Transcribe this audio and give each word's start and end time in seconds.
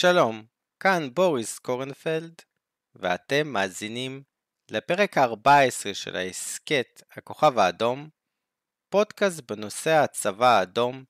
שלום, 0.00 0.46
כאן 0.82 1.14
בוריס 1.14 1.58
קורנפלד, 1.58 2.34
ואתם 2.94 3.48
מאזינים 3.48 4.22
לפרק 4.70 5.18
ה-14 5.18 5.94
של 5.94 6.16
ההסכת 6.16 7.02
הכוכב 7.10 7.58
האדום, 7.58 8.08
פודקאסט 8.88 9.40
בנושא 9.40 9.90
הצבא 9.90 10.46
האדום 10.46 11.04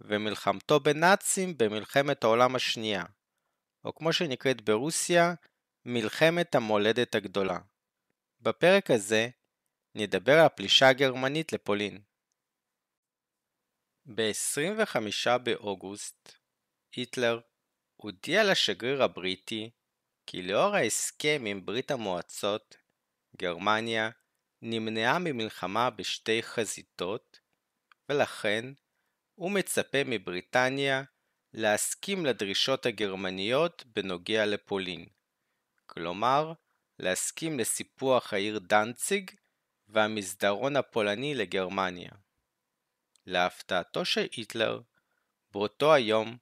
ומלחמתו 0.00 0.80
בנאצים 0.80 1.58
במלחמת 1.58 2.24
העולם 2.24 2.56
השנייה, 2.56 3.04
או 3.84 3.94
כמו 3.94 4.12
שנקראת 4.12 4.60
ברוסיה, 4.60 5.34
מלחמת 5.84 6.54
המולדת 6.54 7.14
הגדולה. 7.14 7.58
בפרק 8.40 8.90
הזה 8.90 9.28
נדבר 9.94 10.32
על 10.32 10.46
הפלישה 10.46 10.88
הגרמנית 10.88 11.52
לפולין. 11.52 12.02
ב-25 14.14 15.38
באוגוסט, 15.38 16.32
היטלר 16.96 17.40
הודיע 18.04 18.44
לשגריר 18.44 19.02
הבריטי 19.02 19.70
כי 20.26 20.42
לאור 20.42 20.74
ההסכם 20.74 21.44
עם 21.46 21.66
ברית 21.66 21.90
המועצות, 21.90 22.76
גרמניה 23.36 24.10
נמנעה 24.62 25.18
ממלחמה 25.18 25.90
בשתי 25.90 26.42
חזיתות, 26.42 27.40
ולכן 28.08 28.64
הוא 29.34 29.50
מצפה 29.50 29.98
מבריטניה 30.06 31.02
להסכים 31.52 32.26
לדרישות 32.26 32.86
הגרמניות 32.86 33.84
בנוגע 33.86 34.46
לפולין, 34.46 35.06
כלומר 35.86 36.52
להסכים 36.98 37.58
לסיפוח 37.58 38.32
העיר 38.32 38.58
דנציג 38.58 39.30
והמסדרון 39.88 40.76
הפולני 40.76 41.34
לגרמניה. 41.34 42.10
להפתעתו 43.26 44.04
של 44.04 44.26
היטלר, 44.32 44.80
באותו 45.50 45.94
היום 45.94 46.36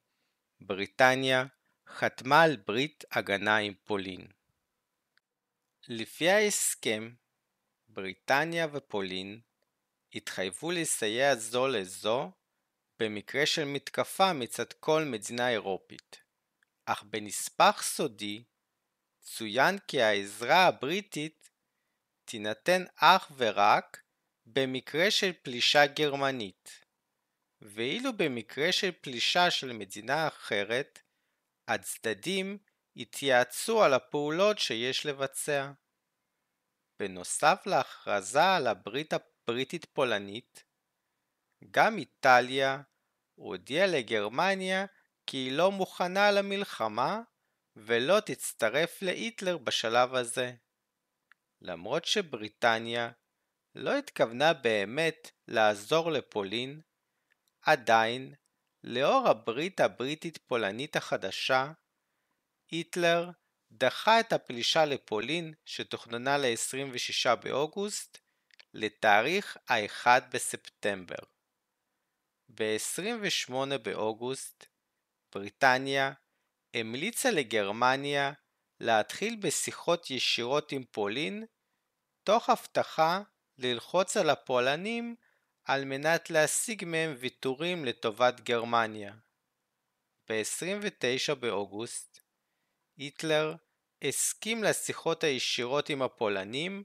בריטניה 0.67 1.45
חתמה 1.89 2.43
על 2.43 2.57
ברית 2.57 3.05
הגנה 3.13 3.57
עם 3.57 3.75
פולין. 3.85 4.27
לפי 5.89 6.31
ההסכם, 6.31 7.15
בריטניה 7.89 8.67
ופולין 8.73 9.41
התחייבו 10.15 10.71
לסייע 10.71 11.35
זו 11.35 11.69
לזו 11.69 12.31
במקרה 12.99 13.47
של 13.47 13.65
מתקפה 13.65 14.33
מצד 14.33 14.73
כל 14.73 15.05
מדינה 15.05 15.51
אירופית, 15.51 16.21
אך 16.85 17.03
בנספח 17.03 17.83
סודי 17.83 18.45
צוין 19.21 19.79
כי 19.89 20.03
העזרה 20.03 20.67
הבריטית 20.67 21.51
תינתן 22.25 22.85
אך 22.97 23.33
ורק 23.37 24.03
במקרה 24.47 25.11
של 25.11 25.33
פלישה 25.43 25.87
גרמנית. 25.87 26.82
ואילו 27.63 28.13
במקרה 28.17 28.73
של 28.73 28.91
פלישה 29.01 29.51
של 29.51 29.73
מדינה 29.73 30.29
אחרת, 30.29 30.99
הצדדים 31.69 32.59
התייעצו 32.97 33.83
על 33.83 33.95
הפעולות 33.95 34.59
שיש 34.59 35.07
לבצע. 35.07 35.73
בנוסף 37.01 37.63
להכרזה 37.67 38.45
על 38.45 38.67
הברית 38.67 39.13
הבריטית 39.13 39.85
פולנית, 39.85 40.65
גם 41.71 41.99
איטליה 41.99 42.83
הודיעה 43.35 43.87
לגרמניה 43.87 44.87
כי 45.27 45.37
היא 45.37 45.53
לא 45.53 45.71
מוכנה 45.71 46.31
למלחמה 46.31 47.21
ולא 47.77 48.21
תצטרף 48.21 49.03
להיטלר 49.03 49.59
בשלב 49.59 50.15
הזה. 50.15 50.55
למרות 51.61 52.05
שבריטניה 52.05 53.11
לא 53.75 53.99
התכוונה 53.99 54.53
באמת 54.53 55.31
לעזור 55.49 56.11
לפולין, 56.11 56.81
עדיין, 57.63 58.35
לאור 58.85 59.29
הברית 59.29 59.81
הבריטית-פולנית 59.81 60.97
החדשה, 60.97 61.73
היטלר 62.71 63.31
דחה 63.73 64.21
את 64.21 64.33
הפלישה 64.33 64.85
לפולין 64.85 65.55
שתוכננה 65.65 66.39
ל-26 66.39 67.35
באוגוסט 67.35 68.19
לתאריך 68.75 69.57
ה-1 69.69 70.07
בספטמבר. 70.33 71.17
ב-28 72.49 73.79
באוגוסט 73.83 74.67
בריטניה 75.35 76.13
המליצה 76.75 77.31
לגרמניה 77.31 78.33
להתחיל 78.81 79.37
בשיחות 79.37 80.11
ישירות 80.11 80.73
עם 80.73 80.85
פולין, 80.85 81.47
תוך 82.25 82.51
הבטחה 82.51 83.23
ללחוץ 83.59 84.17
על 84.17 84.31
הפולנים 84.31 85.17
על 85.65 85.85
מנת 85.85 86.31
להשיג 86.31 86.85
מהם 86.85 87.15
ויתורים 87.19 87.85
לטובת 87.85 88.41
גרמניה. 88.41 89.15
ב-29 90.29 91.35
באוגוסט, 91.35 92.21
היטלר 92.97 93.55
הסכים 94.03 94.65
לשיחות 94.65 95.25
הישירות 95.25 95.89
עם 95.89 96.03
הפולנים, 96.03 96.83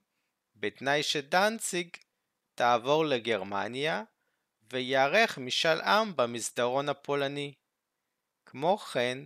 בתנאי 0.56 1.04
שדנציג 1.04 1.98
תעבור 2.56 3.06
לגרמניה, 3.06 4.04
וייערך 4.72 5.38
משאל 5.38 5.82
עם 5.82 6.16
במסדרון 6.16 6.90
הפולני. 6.90 7.54
כמו 8.46 8.78
כן, 8.78 9.18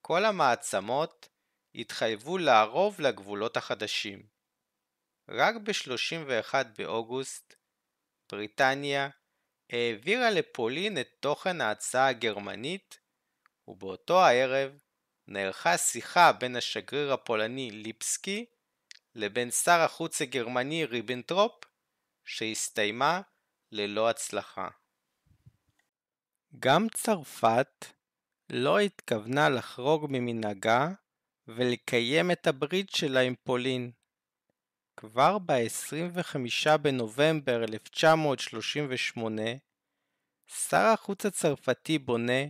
כל 0.00 0.24
המעצמות 0.24 1.28
התחייבו 1.74 2.38
לערוב 2.38 3.00
לגבולות 3.00 3.56
החדשים. 3.56 4.26
רק 5.28 5.54
ב-31 5.54 6.54
באוגוסט 6.78 7.59
בריטניה 8.32 9.08
העבירה 9.72 10.30
לפולין 10.30 11.00
את 11.00 11.08
תוכן 11.20 11.60
ההצעה 11.60 12.08
הגרמנית, 12.08 12.98
ובאותו 13.68 14.20
הערב 14.24 14.72
נערכה 15.26 15.78
שיחה 15.78 16.32
בין 16.32 16.56
השגריר 16.56 17.12
הפולני 17.12 17.70
ליפסקי 17.70 18.44
לבין 19.14 19.50
שר 19.50 19.80
החוץ 19.80 20.22
הגרמני 20.22 20.84
ריבנטרופ, 20.84 21.64
שהסתיימה 22.24 23.20
ללא 23.72 24.10
הצלחה. 24.10 24.68
גם 26.58 26.86
צרפת 26.88 27.84
לא 28.50 28.78
התכוונה 28.78 29.48
לחרוג 29.48 30.06
ממנהגה 30.08 30.88
ולקיים 31.46 32.30
את 32.30 32.46
הברית 32.46 32.90
שלה 32.90 33.20
עם 33.20 33.34
פולין. 33.44 33.90
כבר 35.00 35.38
ב-25 35.38 36.76
בנובמבר 36.82 37.64
1938, 37.64 39.42
שר 40.46 40.76
החוץ 40.76 41.26
הצרפתי 41.26 41.98
בונה 41.98 42.42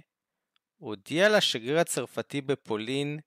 הודיע 0.76 1.36
לשגריר 1.36 1.78
הצרפתי 1.78 2.40
בפולין 2.40 3.18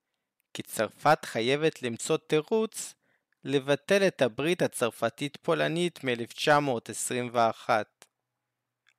כי 0.54 0.64
צרפת 0.64 1.26
חייבת 1.26 1.82
למצוא 1.82 2.18
תירוץ 2.18 2.94
לבטל 3.44 4.08
את 4.08 4.22
הברית 4.22 4.62
הצרפתית-פולנית 4.62 6.04
מ-1921. 6.04 7.70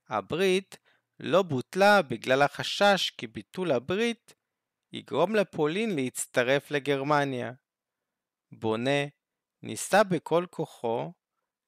הברית 0.09 0.77
לא 1.21 1.43
בוטלה 1.43 2.03
בגלל 2.03 2.43
החשש 2.43 3.11
כי 3.11 3.27
ביטול 3.27 3.73
הברית 3.73 4.35
יגרום 4.93 5.37
לפולין 5.37 5.97
להצטרף 5.97 6.71
לגרמניה. 6.71 7.53
בונה 8.53 9.05
ניסה 9.64 10.04
בכל 10.04 10.47
כוחו 10.50 11.12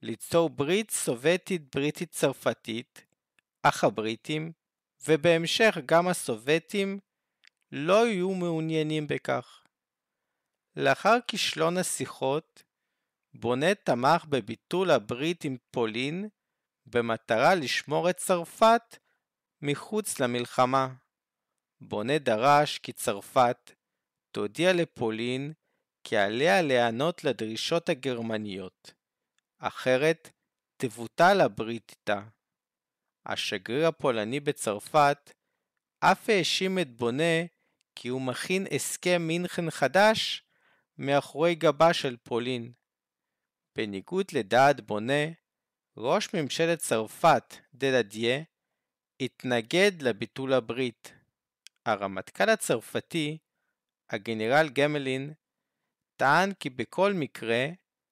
ליצור 0.02 0.50
ברית 0.50 0.90
סובייטית 0.90 1.74
בריטית 1.74 2.10
צרפתית, 2.10 3.06
אך 3.62 3.84
הבריטים, 3.84 4.52
ובהמשך 5.08 5.76
גם 5.86 6.08
הסובייטים, 6.08 6.98
לא 7.72 8.06
יהיו 8.06 8.30
מעוניינים 8.30 9.06
בכך. 9.06 9.64
לאחר 10.76 11.16
כישלון 11.28 11.78
השיחות, 11.78 12.62
בונט 13.34 13.78
תמך 13.84 14.24
בביטול 14.24 14.90
הברית 14.90 15.44
עם 15.44 15.56
פולין 15.70 16.28
במטרה 16.87 17.54
לשמור 17.54 18.10
את 18.10 18.16
צרפת 18.16 18.96
מחוץ 19.62 20.20
למלחמה. 20.20 20.94
בונט 21.81 22.22
דרש 22.22 22.78
כי 22.78 22.92
צרפת 22.92 23.70
תודיע 24.31 24.72
לפולין 24.72 25.52
כי 26.08 26.17
עליה 26.17 26.62
להיענות 26.62 27.25
לדרישות 27.25 27.88
הגרמניות, 27.88 28.94
אחרת 29.58 30.31
תבוטל 30.76 31.41
הברית 31.41 31.91
איתה. 31.91 32.23
השגריר 33.26 33.87
הפולני 33.87 34.41
בצרפת 34.41 35.32
אף 36.00 36.29
האשים 36.29 36.79
את 36.79 36.97
בונה 36.97 37.44
כי 37.94 38.08
הוא 38.08 38.20
מכין 38.20 38.67
הסכם 38.75 39.23
מינכן 39.23 39.70
חדש 39.70 40.43
מאחורי 40.99 41.55
גבה 41.55 41.94
של 41.94 42.17
פולין. 42.17 42.73
בניגוד 43.76 44.26
לדעת 44.32 44.81
בונה, 44.81 45.25
ראש 45.97 46.35
ממשלת 46.35 46.79
צרפת, 46.79 47.55
דלדיה, 47.75 48.43
התנגד 49.20 50.02
לביטול 50.02 50.52
הברית. 50.52 51.12
הרמטכ"ל 51.87 52.49
הצרפתי, 52.49 53.38
הגנרל 54.11 54.69
גמלין, 54.69 55.35
טען 56.16 56.52
כי 56.52 56.70
בכל 56.70 57.12
מקרה, 57.12 57.66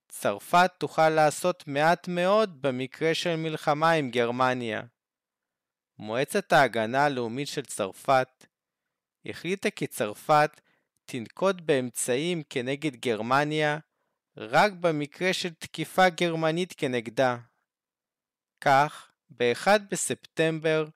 צרפת 0.08 0.70
תוכל 0.78 1.08
לעשות 1.08 1.64
מעט 1.66 2.08
מאוד 2.08 2.62
במקרה 2.62 3.14
של 3.14 3.36
מלחמה 3.36 3.90
עם 3.90 4.10
גרמניה. 4.10 4.82
מועצת 5.98 6.52
ההגנה 6.52 7.04
הלאומית 7.04 7.48
של 7.48 7.64
צרפת 7.64 8.46
החליטה 9.26 9.70
כי 9.70 9.86
צרפת 9.86 10.60
תנקוט 11.04 11.60
באמצעים 11.60 12.42
כנגד 12.50 12.96
גרמניה 12.96 13.78
רק 14.36 14.72
במקרה 14.72 15.32
של 15.32 15.54
תקיפה 15.54 16.08
גרמנית 16.08 16.74
כנגדה. 16.76 17.36
כך, 18.60 19.10
ב-1 19.30 19.68
בספטמבר, 19.90 20.86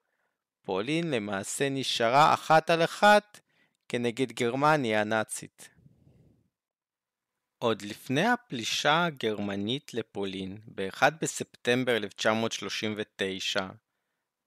פולין 0.63 1.11
למעשה 1.11 1.69
נשארה 1.69 2.35
אחת 2.35 2.71
על 2.71 2.85
אחת 2.85 3.41
כנגד 3.89 4.33
גרמניה 4.33 5.01
הנאצית. 5.01 5.78
עוד 7.59 7.83
לפני 7.83 8.27
הפלישה 8.27 9.05
הגרמנית 9.05 9.95
לפולין, 9.95 10.59
ב-1 10.75 11.03
בספטמבר 11.23 11.97
1939, 11.97 13.67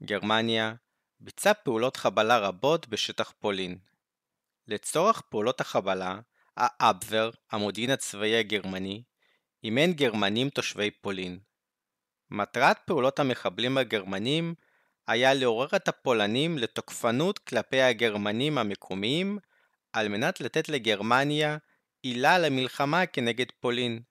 גרמניה 0.03 0.73
ביצעה 1.19 1.53
פעולות 1.53 1.97
חבלה 1.97 2.37
רבות 2.37 2.87
בשטח 2.87 3.33
פולין. 3.39 3.77
לצורך 4.67 5.21
פעולות 5.21 5.61
החבלה, 5.61 6.19
האבוור, 6.57 7.31
המודיעין 7.51 7.89
הצבאי 7.89 8.39
הגרמני, 8.39 9.03
אימן 9.63 9.93
גרמנים 9.93 10.49
תושבי 10.49 10.91
פולין. 10.91 11.39
מטרת 12.29 12.77
פעולות 12.85 13.19
המחבלים 13.19 13.77
הגרמנים 13.77 14.55
היה 15.07 15.33
לעורר 15.33 15.75
את 15.75 15.87
הפולנים 15.87 16.57
לתוקפנות 16.57 17.39
כלפי 17.39 17.81
הגרמנים 17.81 18.57
המקומיים 18.57 19.39
על 19.93 20.07
מנת 20.07 20.41
לתת 20.41 20.69
לגרמניה 20.69 21.57
עילה 22.03 22.39
למלחמה 22.39 23.05
כנגד 23.05 23.51
פולין. 23.59 24.01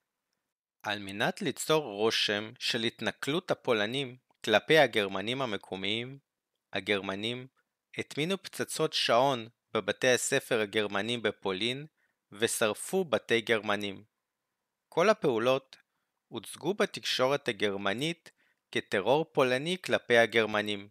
על 0.83 0.99
מנת 0.99 1.43
ליצור 1.43 1.85
רושם 1.85 2.53
של 2.59 2.83
התנכלות 2.83 3.51
הפולנים 3.51 4.17
כלפי 4.45 4.79
הגרמנים 4.79 5.43
המקומיים, 5.43 6.19
הגרמנים 6.73 7.47
הטמינו 7.99 8.43
פצצות 8.43 8.93
שעון 8.93 9.49
בבתי 9.75 10.09
הספר 10.09 10.61
הגרמנים 10.61 11.23
בפולין 11.23 11.87
ושרפו 12.33 13.05
בתי 13.05 13.41
גרמנים. 13.41 14.05
כל 14.89 15.09
הפעולות 15.09 15.77
הוצגו 16.29 16.75
בתקשורת 16.75 17.49
הגרמנית 17.49 18.31
כטרור 18.73 19.25
פולני 19.33 19.77
כלפי 19.85 20.19
הגרמנים. 20.19 20.89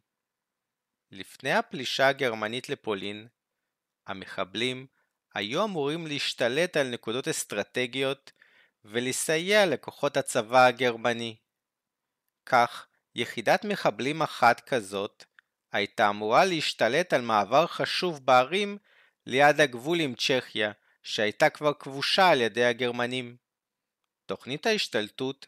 לפני 1.11 1.51
הפלישה 1.51 2.07
הגרמנית 2.07 2.69
לפולין, 2.69 3.27
המחבלים 4.07 4.87
היו 5.33 5.63
אמורים 5.63 6.07
להשתלט 6.07 6.77
על 6.77 6.87
נקודות 6.87 7.27
אסטרטגיות 7.27 8.31
ולסייע 8.85 9.65
לכוחות 9.65 10.17
הצבא 10.17 10.65
הגרמני. 10.65 11.35
כך, 12.45 12.87
יחידת 13.15 13.65
מחבלים 13.65 14.21
אחת 14.21 14.59
כזאת 14.59 15.23
הייתה 15.71 16.09
אמורה 16.09 16.45
להשתלט 16.45 17.13
על 17.13 17.21
מעבר 17.21 17.67
חשוב 17.67 18.25
בערים 18.25 18.77
ליד 19.25 19.61
הגבול 19.61 19.99
עם 19.99 20.15
צ'כיה, 20.15 20.71
שהייתה 21.03 21.49
כבר 21.49 21.73
כבושה 21.73 22.29
על 22.29 22.41
ידי 22.41 22.65
הגרמנים. 22.65 23.37
תוכנית 24.25 24.65
ההשתלטות 24.65 25.47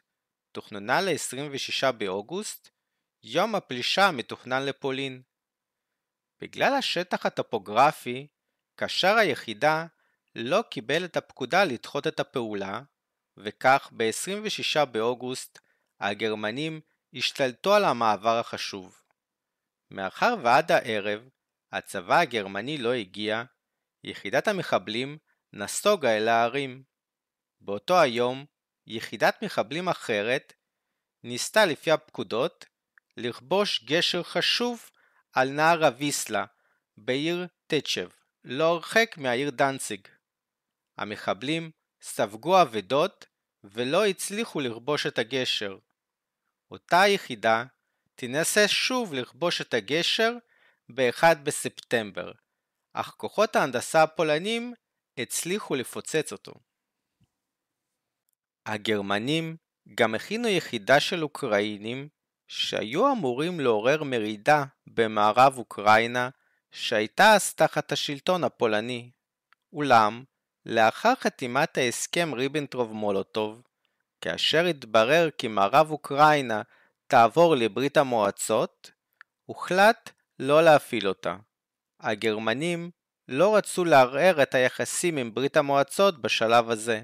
תוכננה 0.52 1.02
ל-26 1.02 1.92
באוגוסט, 1.92 2.70
יום 3.24 3.56
הפלישה 3.56 4.08
המתוכנן 4.08 4.66
לפולין. 4.66 5.22
בגלל 6.42 6.74
השטח 6.74 7.26
הטופוגרפי, 7.26 8.28
קשר 8.84 9.16
היחידה 9.16 9.86
לא 10.36 10.64
קיבל 10.70 11.06
את 11.06 11.18
הפקודה 11.18 11.64
לדחות 11.64 12.08
את 12.08 12.20
הפעולה, 12.20 12.82
וכך 13.38 13.90
ב-26 13.98 14.86
באוגוסט 14.86 15.60
הגרמנים 16.00 16.82
השתלטו 17.14 17.76
על 17.76 17.86
המעבר 17.86 18.40
החשוב. 18.40 19.04
מאחר 19.92 20.36
ועד 20.44 20.72
הערב 20.72 21.30
הצבא 21.72 22.20
הגרמני 22.20 22.78
לא 22.78 22.94
הגיע, 22.94 23.44
יחידת 24.04 24.48
המחבלים 24.48 25.18
נסוגה 25.54 26.18
אל 26.18 26.28
הערים. 26.28 26.84
באותו 27.62 28.02
היום, 28.02 28.46
יחידת 28.88 29.44
מחבלים 29.44 29.90
אחרת 29.90 30.54
ניסתה 31.24 31.66
לפי 31.66 31.92
הפקודות 31.92 32.66
לכבוש 33.18 33.84
גשר 33.84 34.24
חשוב 34.24 34.90
על 35.34 35.50
נהר 35.50 35.86
הוויסלה 35.86 36.46
בעיר 36.98 37.48
טצ'ב, 37.68 38.21
לא 38.44 38.64
הרחק 38.64 39.18
מהעיר 39.18 39.50
דנציג. 39.50 40.08
המחבלים 40.98 41.72
ספגו 42.02 42.62
אבדות 42.62 43.26
ולא 43.64 44.06
הצליחו 44.06 44.60
לכבוש 44.60 45.08
את 45.08 45.20
הגשר. 45.20 45.78
אותה 46.72 47.02
היחידה 47.02 47.66
תנסה 48.16 48.68
שוב 48.68 49.14
לכבוש 49.14 49.62
את 49.62 49.74
הגשר 49.74 50.34
ב-1 50.96 51.24
בספטמבר, 51.44 52.32
אך 52.94 53.10
כוחות 53.18 53.56
ההנדסה 53.56 54.04
הפולנים 54.04 54.74
הצליחו 55.18 55.76
לפוצץ 55.76 56.32
אותו. 56.32 56.54
הגרמנים 58.66 59.58
גם 59.96 60.16
הכינו 60.16 60.48
יחידה 60.48 61.00
של 61.00 61.24
אוקראינים 61.24 62.10
שהיו 62.48 63.12
אמורים 63.12 63.60
לעורר 63.60 64.04
מרידה 64.04 64.64
במערב 64.88 65.58
אוקראינה 65.58 66.30
שהייתה 66.72 67.34
אז 67.34 67.54
תחת 67.54 67.92
השלטון 67.92 68.44
הפולני. 68.44 69.12
אולם, 69.74 70.24
לאחר 70.66 71.14
חתימת 71.16 71.78
ההסכם 71.78 72.34
ריבנטרוב-מולוטוב, 72.34 73.62
כאשר 74.22 74.66
התברר 74.66 75.30
כי 75.38 75.48
מערב 75.48 75.92
אוקראינה 75.92 76.62
תעבור 77.08 77.56
לברית 77.56 77.98
המועצות, 77.98 78.92
הוחלט 79.46 80.10
לא 80.40 80.64
להפעיל 80.64 81.08
אותה. 81.08 81.36
הגרמנים 82.00 82.92
לא 83.28 83.56
רצו 83.56 83.86
לערער 83.86 84.44
את 84.44 84.56
היחסים 84.56 85.18
עם 85.18 85.34
ברית 85.34 85.58
המועצות 85.58 86.22
בשלב 86.22 86.70
הזה. 86.70 87.04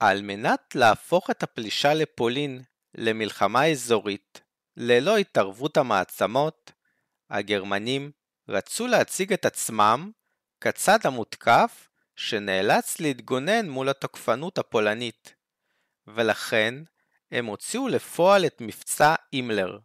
על 0.00 0.22
מנת 0.22 0.74
להפוך 0.74 1.30
את 1.30 1.42
הפלישה 1.42 1.94
לפולין 1.94 2.62
למלחמה 2.94 3.66
אזורית 3.66 4.40
ללא 4.76 5.16
התערבות 5.16 5.76
המעצמות, 5.76 6.72
הגרמנים 7.30 8.10
רצו 8.48 8.86
להציג 8.86 9.32
את 9.32 9.44
עצמם 9.44 10.10
כצד 10.60 10.98
המותקף 11.04 11.88
שנאלץ 12.16 13.00
להתגונן 13.00 13.68
מול 13.68 13.88
התוקפנות 13.88 14.58
הפולנית, 14.58 15.34
ולכן 16.06 16.74
הם 17.30 17.46
הוציאו 17.46 17.88
לפועל 17.88 18.46
את 18.46 18.60
מבצע 18.60 19.14
הימלר. 19.32 19.78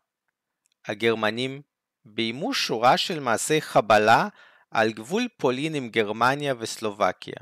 הגרמנים 0.86 1.62
ביימו 2.06 2.54
שורה 2.54 2.98
של 2.98 3.20
מעשי 3.20 3.62
חבלה 3.62 4.28
על 4.72 4.92
גבול 4.94 5.28
פולין 5.38 5.76
עם 5.76 5.90
גרמניה 5.90 6.54
וסלובקיה. 6.60 7.40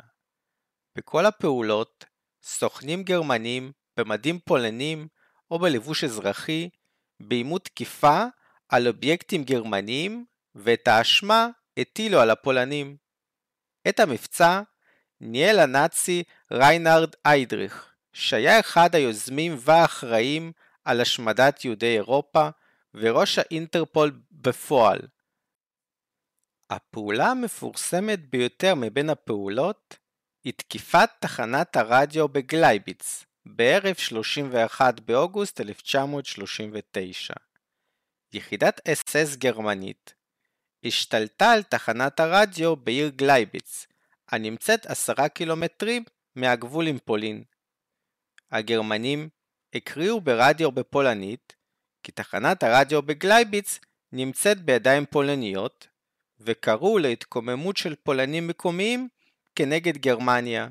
בכל 0.96 1.26
הפעולות, 1.26 2.06
סוכנים 2.44 3.04
גרמנים 3.04 3.72
במדים 3.98 4.40
פולנים 4.40 5.08
או 5.52 5.60
בלבוש 5.60 6.04
אזרחי 6.04 6.70
ביימו 7.20 7.60
תקיפה 7.60 8.26
על 8.72 8.88
אובייקטים 8.88 9.44
גרמניים 9.44 10.26
ואת 10.56 10.88
האשמה 10.88 11.48
הטילו 11.78 12.20
על 12.20 12.30
הפולנים. 12.30 12.98
את 13.90 14.00
המבצע 14.00 14.62
ניהל 15.22 15.60
הנאצי 15.60 16.24
ריינהרד 16.52 17.10
היידריך, 17.26 17.94
שהיה 18.14 18.60
אחד 18.60 18.96
היוזמים 18.96 19.56
והאחראים 19.60 20.52
על 20.86 21.02
השמדת 21.02 21.66
יהודי 21.66 21.96
אירופה 21.96 22.50
וראש 22.94 23.40
האינטרפול 23.40 24.20
בפועל. 24.32 25.00
הפעולה 26.70 27.28
המפורסמת 27.28 28.30
ביותר 28.30 28.76
מבין 28.76 29.10
הפעולות 29.10 29.98
היא 30.44 30.54
תקיפת 30.54 31.10
תחנת 31.20 31.76
הרדיו 31.76 32.28
בגלייביץ 32.28 33.26
בערב 33.46 33.96
31 33.96 35.00
באוגוסט 35.00 35.62
1939. 35.62 37.34
יחידת 38.34 38.88
אס-אס 38.88 39.36
גרמנית 39.36 40.14
השתלטה 40.84 41.52
על 41.52 41.64
תחנת 41.64 42.20
הרדיו 42.20 42.76
בעיר 42.76 43.10
גלייביץ, 43.10 43.88
הנמצאת 44.30 44.86
עשרה 44.86 45.30
קילומטרים 45.30 46.04
מהגבול 46.36 46.88
עם 46.88 47.00
פולין. 47.00 47.44
הגרמנים 48.52 49.30
הקריאו 49.74 50.22
ברדיו 50.22 50.72
בפולנית 50.72 51.56
כי 52.04 52.12
תחנת 52.12 52.64
הרדיו 52.64 53.02
בגלייביץ 53.02 53.80
נמצאת 54.12 54.62
בידיים 54.62 55.06
פולניות, 55.06 55.88
וקראו 56.40 56.98
להתקוממות 56.98 57.78
של 57.78 57.96
פולנים 57.96 58.48
מקומיים 58.48 59.08
כנגד 59.56 59.98
גרמניה. 59.98 60.68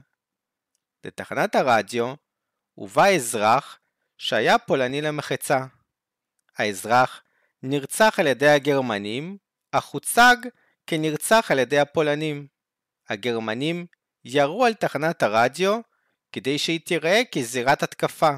לתחנת 1.05 1.55
הרדיו 1.55 2.15
הובא 2.75 3.07
אזרח 3.07 3.79
שהיה 4.19 4.59
פולני 4.59 5.01
למחצה. 5.01 5.67
האזרח 6.57 7.23
נרצח 7.63 8.15
על 8.19 8.27
ידי 8.27 8.49
הגרמנים, 8.49 9.37
אך 9.73 9.85
הוצג 9.85 10.37
כנרצח 10.87 11.51
על 11.51 11.59
ידי 11.59 11.79
הפולנים. 11.79 12.47
הגרמנים 13.09 13.87
ירו 14.25 14.65
על 14.65 14.75
תחנת 14.75 15.23
הרדיו 15.23 15.81
כדי 16.33 16.59
שהיא 16.59 16.81
תיראה 16.81 17.23
כזירת 17.35 17.83
התקפה. 17.83 18.31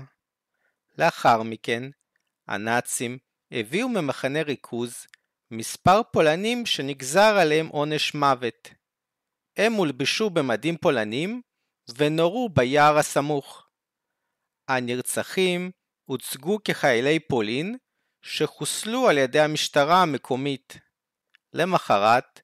לאחר 0.99 1.43
מכן, 1.43 1.83
הנאצים 2.49 3.19
הביאו 3.51 3.89
ממחנה 3.89 4.43
ריכוז 4.43 5.07
מספר 5.51 6.01
פולנים 6.13 6.67
שנגזר 6.67 7.37
עליהם 7.41 7.67
עונש 7.67 8.15
מוות. 8.15 8.69
הם 9.57 9.73
הולבשו 9.73 10.31
במדים 10.31 10.77
פולנים 10.77 11.43
ונורו 11.97 12.49
ביער 12.49 12.99
הסמוך. 12.99 13.67
הנרצחים 14.69 15.71
הוצגו 16.05 16.59
כחיילי 16.65 17.21
פולין 17.21 17.77
שחוסלו 18.23 19.09
על 19.09 19.19
ידי 19.19 19.41
המשטרה 19.41 20.03
המקומית. 20.03 20.77
למחרת, 21.53 22.41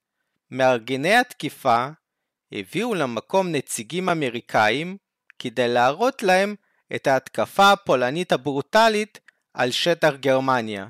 מארגני 0.51 1.15
התקיפה 1.15 1.87
הביאו 2.51 2.95
למקום 2.95 3.51
נציגים 3.51 4.09
אמריקאים 4.09 4.97
כדי 5.39 5.67
להראות 5.67 6.23
להם 6.23 6.55
את 6.95 7.07
ההתקפה 7.07 7.71
הפולנית 7.71 8.31
הברוטלית 8.31 9.19
על 9.53 9.71
שטח 9.71 10.13
גרמניה. 10.19 10.87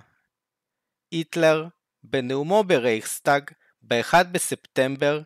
היטלר, 1.12 1.68
בנאומו 2.04 2.64
ברייכסטאג 2.64 3.52
ב-1 3.82 4.24
בספטמבר, 4.32 5.22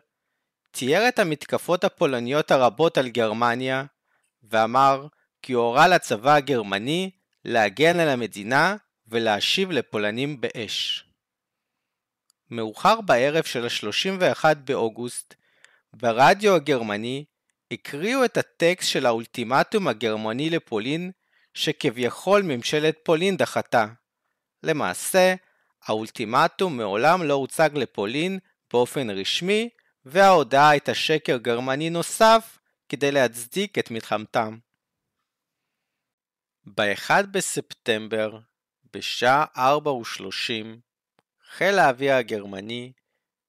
תיאר 0.70 1.08
את 1.08 1.18
המתקפות 1.18 1.84
הפולניות 1.84 2.50
הרבות 2.50 2.98
על 2.98 3.08
גרמניה, 3.08 3.84
ואמר 4.42 5.06
כי 5.42 5.52
הורה 5.52 5.88
לצבא 5.88 6.34
הגרמני 6.34 7.10
להגן 7.44 8.00
על 8.00 8.08
המדינה 8.08 8.76
ולהשיב 9.06 9.70
לפולנים 9.70 10.40
באש. 10.40 11.04
מאוחר 12.50 13.00
בערב 13.00 13.44
של 13.44 13.64
ה-31 13.64 14.54
באוגוסט, 14.54 15.34
ברדיו 15.92 16.54
הגרמני 16.54 17.24
הקריאו 17.70 18.24
את 18.24 18.36
הטקסט 18.36 18.88
של 18.88 19.06
האולטימטום 19.06 19.88
הגרמני 19.88 20.50
לפולין 20.50 21.10
שכביכול 21.54 22.42
ממשלת 22.42 22.98
פולין 23.02 23.36
דחתה. 23.36 23.86
למעשה, 24.62 25.34
האולטימטום 25.82 26.76
מעולם 26.76 27.22
לא 27.22 27.34
הוצג 27.34 27.70
לפולין 27.74 28.38
באופן 28.72 29.10
רשמי, 29.10 29.68
וההודעה 30.04 30.70
הייתה 30.70 30.94
שקר 30.94 31.36
גרמני 31.36 31.90
נוסף 31.90 32.58
כדי 32.88 33.12
להצדיק 33.12 33.78
את 33.78 33.90
מלחמתם. 33.90 34.58
ב-1 36.66 37.10
בספטמבר, 37.30 38.38
בשעה 38.94 39.44
4:30, 39.56 39.60
חיל 41.50 41.78
האוויר 41.78 42.14
הגרמני 42.14 42.92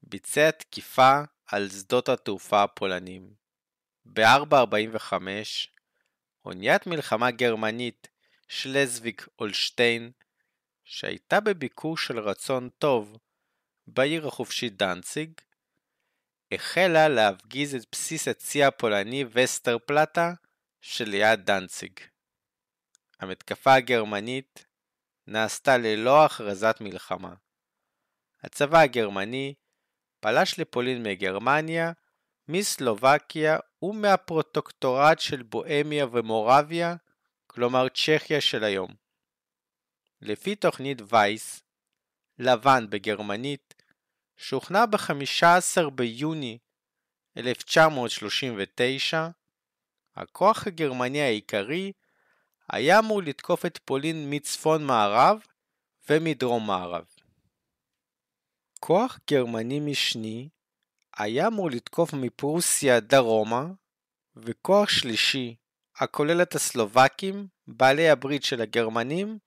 ביצע 0.03 0.51
תקיפה 0.51 1.21
על 1.45 1.69
שדות 1.69 2.09
התעופה 2.09 2.63
הפולנים. 2.63 3.33
ב-4.45 4.05 5.13
אוניית 6.45 6.87
מלחמה 6.87 7.31
גרמנית 7.31 8.07
שלזוויג 8.47 9.21
אולשטיין, 9.39 10.11
שהייתה 10.83 11.39
בביקור 11.39 11.97
של 11.97 12.19
רצון 12.19 12.69
טוב 12.79 13.17
בעיר 13.87 14.27
החופשית 14.27 14.77
דנציג, 14.77 15.31
החלה 16.51 17.07
להפגיז 17.07 17.75
את 17.75 17.85
בסיס 17.91 18.27
הצי 18.27 18.63
הפולני 18.63 19.25
וסטר 19.31 19.77
פלטה 19.85 20.33
שליד 20.81 21.39
דנציג. 21.39 21.99
המתקפה 23.19 23.73
הגרמנית 23.73 24.64
נעשתה 25.27 25.77
ללא 25.77 26.25
הכרזת 26.25 26.75
מלחמה. 26.81 27.33
הצבא 28.43 28.79
הגרמני 28.79 29.53
פלש 30.19 30.59
לפולין 30.59 31.03
מגרמניה, 31.03 31.91
מסלובקיה 32.47 33.57
ומהפרוטוקטורט 33.81 35.19
של 35.19 35.43
בוהמיה 35.43 36.05
ומורביה, 36.11 36.95
כלומר 37.47 37.87
צ'כיה 37.89 38.41
של 38.41 38.63
היום. 38.63 38.93
לפי 40.21 40.55
תוכנית 40.55 40.97
וייס, 41.09 41.61
לבן 42.39 42.85
בגרמנית, 42.89 43.73
שהוכנה 44.37 44.85
ב-15 44.85 45.89
ביוני 45.89 46.57
1939, 47.37 49.27
הכוח 50.15 50.67
הגרמני 50.67 51.21
העיקרי 51.21 51.91
היה 52.69 52.99
אמור 52.99 53.21
לתקוף 53.23 53.65
את 53.65 53.79
פולין 53.85 54.27
מצפון 54.29 54.85
מערב 54.85 55.39
ומדרום 56.09 56.67
מערב. 56.67 57.05
כוח 58.79 59.19
גרמני 59.29 59.79
משני 59.79 60.49
היה 61.17 61.47
אמור 61.47 61.69
לתקוף 61.71 62.13
מפרוסיה 62.13 62.99
דרומה, 62.99 63.65
וכוח 64.35 64.89
שלישי, 64.89 65.55
הכולל 65.97 66.41
את 66.41 66.55
הסלובקים, 66.55 67.47
בעלי 67.67 68.09
הברית 68.09 68.43
של 68.43 68.61
הגרמנים, 68.61 69.39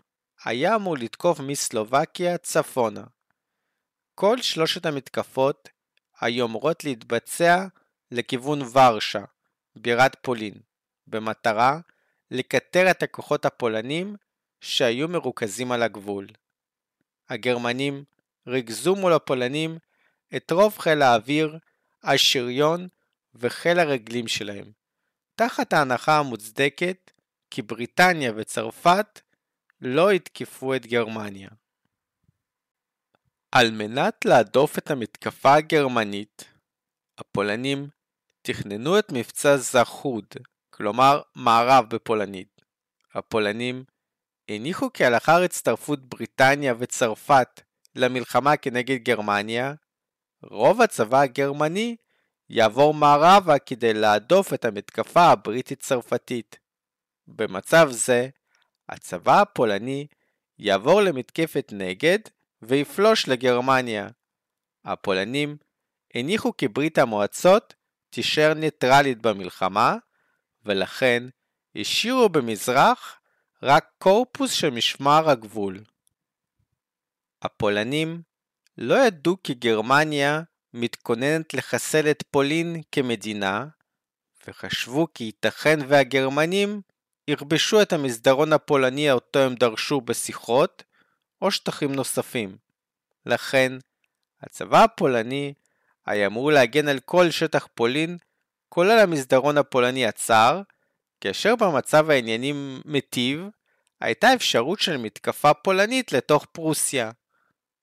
היה 0.44 0.74
אמור 0.74 0.98
לתקוף 0.98 1.40
מסלובקיה 1.40 2.38
צפונה. 2.38 3.04
כל 4.14 4.42
שלושת 4.42 4.86
המתקפות 4.86 5.68
היו 6.20 6.46
אמורות 6.46 6.84
להתבצע 6.84 7.66
לכיוון 8.10 8.62
ורשה, 8.62 9.24
בירת 9.76 10.16
פולין, 10.22 10.54
במטרה 11.06 11.80
לקטר 12.30 12.90
את 12.90 13.02
הכוחות 13.02 13.44
הפולנים 13.44 14.16
שהיו 14.60 15.08
מרוכזים 15.08 15.72
על 15.72 15.82
הגבול. 15.82 16.26
הגרמנים 17.28 18.04
ריכזו 18.46 18.96
מול 18.96 19.12
הפולנים 19.12 19.78
את 20.36 20.50
רוב 20.50 20.78
חיל 20.78 21.02
האוויר, 21.02 21.58
השריון 22.02 22.88
וחיל 23.34 23.78
הרגלים 23.78 24.28
שלהם, 24.28 24.72
תחת 25.34 25.72
ההנחה 25.72 26.18
המוצדקת 26.18 27.10
כי 27.50 27.62
בריטניה 27.62 28.32
וצרפת 28.36 29.20
לא 29.80 30.12
יתקפו 30.12 30.74
את 30.74 30.86
גרמניה. 30.86 31.48
על 33.52 33.70
מנת 33.70 34.24
להדוף 34.24 34.78
את 34.78 34.90
המתקפה 34.90 35.54
הגרמנית, 35.54 36.44
הפולנים 37.18 37.88
תכננו 38.42 38.98
את 38.98 39.12
מבצע 39.12 39.56
זחוד, 39.56 40.26
כלומר 40.78 41.20
מערב 41.34 41.84
בפולנית. 41.88 42.62
הפולנים 43.14 43.84
הניחו 44.48 44.92
כי 44.92 45.04
לאחר 45.10 45.42
הצטרפות 45.42 46.08
בריטניה 46.08 46.74
וצרפת 46.78 47.60
למלחמה 47.94 48.56
כנגד 48.56 48.96
גרמניה, 49.02 49.74
רוב 50.42 50.82
הצבא 50.82 51.20
הגרמני 51.20 51.96
יעבור 52.48 52.94
מערבה 52.94 53.58
כדי 53.58 53.94
להדוף 53.94 54.54
את 54.54 54.64
המתקפה 54.64 55.20
הבריטית-צרפתית. 55.22 56.58
במצב 57.26 57.88
זה, 57.90 58.28
הצבא 58.88 59.40
הפולני 59.40 60.06
יעבור 60.58 61.00
למתקפת 61.00 61.72
נגד 61.72 62.18
ויפלוש 62.62 63.28
לגרמניה. 63.28 64.08
הפולנים 64.84 65.56
הניחו 66.14 66.56
כי 66.56 66.68
ברית 66.68 66.98
המועצות 66.98 67.74
תישאר 68.10 68.54
ניטרלית 68.54 69.22
במלחמה, 69.22 69.96
ולכן 70.64 71.22
השאירו 71.76 72.28
במזרח 72.28 73.20
רק 73.62 73.86
קורפוס 73.98 74.52
של 74.52 74.70
משמר 74.70 75.30
הגבול. 75.30 75.84
הפולנים 77.42 78.22
לא 78.78 78.94
ידעו 79.06 79.36
כי 79.44 79.54
גרמניה 79.54 80.42
מתכוננת 80.74 81.54
לחסל 81.54 82.10
את 82.10 82.24
פולין 82.30 82.82
כמדינה, 82.92 83.66
וחשבו 84.48 85.06
כי 85.14 85.24
ייתכן 85.24 85.78
והגרמנים 85.88 86.80
יכבשו 87.28 87.82
את 87.82 87.92
המסדרון 87.92 88.52
הפולני 88.52 89.10
אותו 89.10 89.38
הם 89.38 89.54
דרשו 89.54 90.00
בשיחות, 90.00 90.82
או 91.42 91.50
שטחים 91.50 91.92
נוספים. 91.92 92.56
לכן, 93.26 93.72
הצבא 94.40 94.84
הפולני 94.84 95.54
היה 96.06 96.26
אמור 96.26 96.52
להגן 96.52 96.88
על 96.88 97.00
כל 97.00 97.30
שטח 97.30 97.68
פולין, 97.74 98.18
כולל 98.68 98.98
המסדרון 98.98 99.58
הפולני 99.58 100.06
הצר, 100.06 100.62
כאשר 101.20 101.56
במצב 101.56 102.10
העניינים 102.10 102.80
מיטיב, 102.84 103.48
הייתה 104.00 104.34
אפשרות 104.34 104.80
של 104.80 104.96
מתקפה 104.96 105.54
פולנית 105.54 106.12
לתוך 106.12 106.46
פרוסיה. 106.52 107.10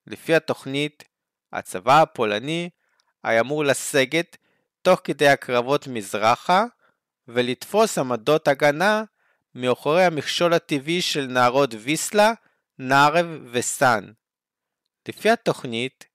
לפי 0.07 0.35
התוכנית, 0.35 1.03
הצבא 1.53 2.01
הפולני 2.01 2.69
היה 3.23 3.41
אמור 3.41 3.63
לסגת 3.63 4.37
תוך 4.81 5.01
כדי 5.03 5.27
הקרבות 5.27 5.87
מזרחה 5.87 6.65
ולתפוס 7.27 7.97
עמדות 7.97 8.47
הגנה 8.47 9.03
מאחורי 9.55 10.03
המכשול 10.03 10.53
הטבעי 10.53 11.01
של 11.01 11.25
נהרות 11.25 11.69
ויסלה, 11.73 12.33
נערב 12.79 13.25
וסאן. 13.51 14.11
לפי 15.07 15.29
התוכנית, 15.29 16.05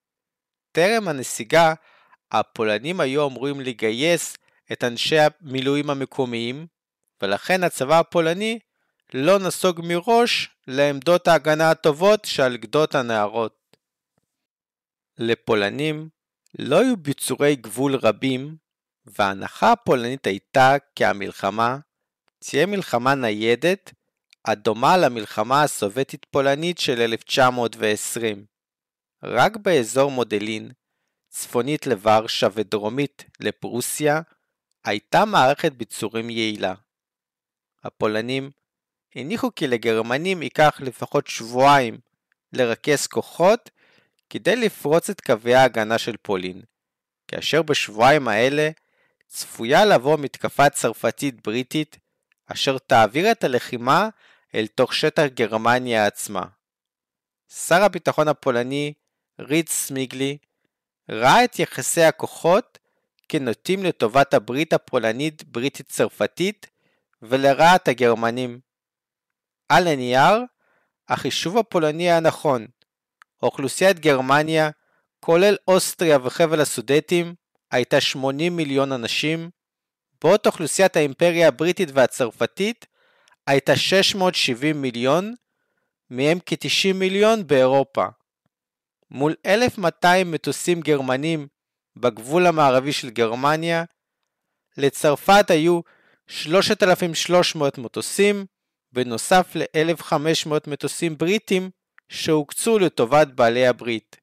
טרם 0.73 1.09
הנסיגה, 1.09 1.75
הפולנים 2.33 3.01
היו 3.01 3.27
אמורים 3.27 3.61
לגייס 3.61 4.37
את 4.73 4.85
אנשי 4.85 5.17
המילואים 5.19 5.91
המקומיים, 5.91 6.67
ולכן 7.23 7.65
הצבא 7.65 7.99
הפולני 7.99 8.59
לא 9.15 9.39
נסוג 9.39 9.81
מראש 9.85 10.49
לעמדות 10.67 11.29
ההגנה 11.29 11.71
הטובות 11.71 12.25
שעל 12.25 12.57
גדות 12.57 12.95
הנהרות. 12.95 13.77
לפולנים 15.19 16.09
לא 16.59 16.81
היו 16.81 16.97
ביצורי 16.97 17.57
גבול 17.57 17.97
רבים, 17.97 18.57
וההנחה 19.07 19.73
הפולנית 19.73 20.27
הייתה 20.27 20.77
כי 20.95 21.05
המלחמה 21.05 21.79
תהיה 22.39 22.67
מלחמה 22.67 23.15
ניידת 23.15 23.93
הדומה 24.45 24.97
למלחמה 24.97 25.63
הסובייטית-פולנית 25.63 26.79
של 26.79 27.01
1920. 27.01 28.45
רק 29.23 29.57
באזור 29.57 30.11
מודלין 30.11 30.71
צפונית 31.29 31.87
לוורשה 31.87 32.49
ודרומית 32.55 33.25
לפרוסיה, 33.41 34.21
הייתה 34.85 35.25
מערכת 35.25 35.73
ביצורים 35.73 36.31
יעילה. 36.31 36.75
הפולנים 37.85 38.51
הניחו 39.15 39.55
כי 39.57 39.67
לגרמנים 39.67 40.43
ייקח 40.43 40.81
לפחות 40.81 41.27
שבועיים 41.27 41.99
לרכז 42.53 43.07
כוחות 43.07 43.71
כדי 44.31 44.57
לפרוץ 44.57 45.11
את 45.11 45.21
קווי 45.21 45.55
ההגנה 45.55 45.99
של 45.99 46.17
פולין, 46.17 46.63
כאשר 47.29 47.63
בשבועיים 47.63 48.29
האלה 48.29 48.71
צפויה 49.27 49.85
לבוא 49.85 50.19
מתקפה 50.19 50.71
צרפתית 50.71 51.47
בריטית 51.47 51.99
אשר 52.47 52.79
תעביר 52.79 53.33
את 53.33 53.45
הלחימה 53.45 54.09
אל 54.55 54.67
תוך 54.67 54.95
שטח 54.95 55.23
גרמניה 55.35 56.07
עצמה. 56.07 56.47
שר 57.49 57.83
הביטחון 57.83 58.29
הפולני 58.29 58.93
ריץ 59.41 59.71
סמיגלי 59.71 60.39
ראה 61.09 61.45
את 61.45 61.59
יחסי 61.59 62.03
הכוחות 62.03 62.79
כנוטים 63.31 63.85
לטובת 63.85 64.35
הברית 64.35 64.73
הפולנית 64.73 65.45
בריטית 65.45 65.89
צרפתית 65.89 66.67
ולרעת 67.23 67.89
הגרמנים. 67.89 68.61
על 69.69 69.87
הנייר, 69.87 70.43
החישוב 71.09 71.59
הפולני 71.59 72.03
היה 72.03 72.21
נכון. 72.21 72.67
אוכלוסיית 73.43 73.99
גרמניה, 73.99 74.71
כולל 75.21 75.57
אוסטריה 75.69 76.19
וחבל 76.23 76.61
הסודטים, 76.61 77.35
הייתה 77.71 78.01
80 78.01 78.57
מיליון 78.57 78.93
אנשים, 78.93 79.51
בעוד 80.23 80.41
אוכלוסיית 80.47 80.97
האימפריה 80.97 81.49
הבריטית 81.49 81.89
והצרפתית 81.95 82.87
הייתה 83.47 83.77
670 83.77 84.83
מיליון, 84.83 85.35
מהם 86.11 86.39
כ-90 86.47 86.95
מיליון 86.95 87.47
באירופה. 87.47 88.07
מול 89.11 89.35
1,200 89.47 90.31
מטוסים 90.31 90.81
גרמנים 90.81 91.47
בגבול 92.01 92.47
המערבי 92.47 92.93
של 92.93 93.11
גרמניה, 93.11 93.85
לצרפת 94.77 95.45
היו 95.49 95.81
3,300 96.27 97.79
מטוסים, 97.79 98.47
בנוסף 98.93 99.53
ל-1,500 99.55 100.53
מטוסים 100.67 101.19
בריטים 101.19 101.71
שהוקצו 102.09 102.79
לטובת 102.79 103.29
בעלי 103.29 103.67
הברית. 103.67 104.17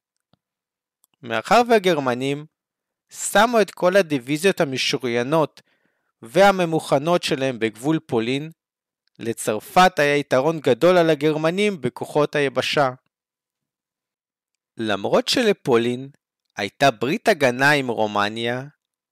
מאחר 1.22 1.62
והגרמנים 1.68 2.46
שמו 3.10 3.60
את 3.60 3.70
כל 3.70 3.96
הדיוויזיות 3.96 4.60
המשוריינות 4.60 5.62
והממוכנות 6.22 7.22
שלהם 7.22 7.58
בגבול 7.58 7.98
פולין, 8.06 8.50
לצרפת 9.18 9.98
היה 9.98 10.16
יתרון 10.16 10.60
גדול 10.60 10.96
על 10.96 11.10
הגרמנים 11.10 11.80
בכוחות 11.80 12.34
היבשה. 12.34 12.90
למרות 14.76 15.28
שלפולין 15.28 16.08
הייתה 16.58 16.90
ברית 16.90 17.28
הגנה 17.28 17.70
עם 17.70 17.88
רומניה, 17.88 18.64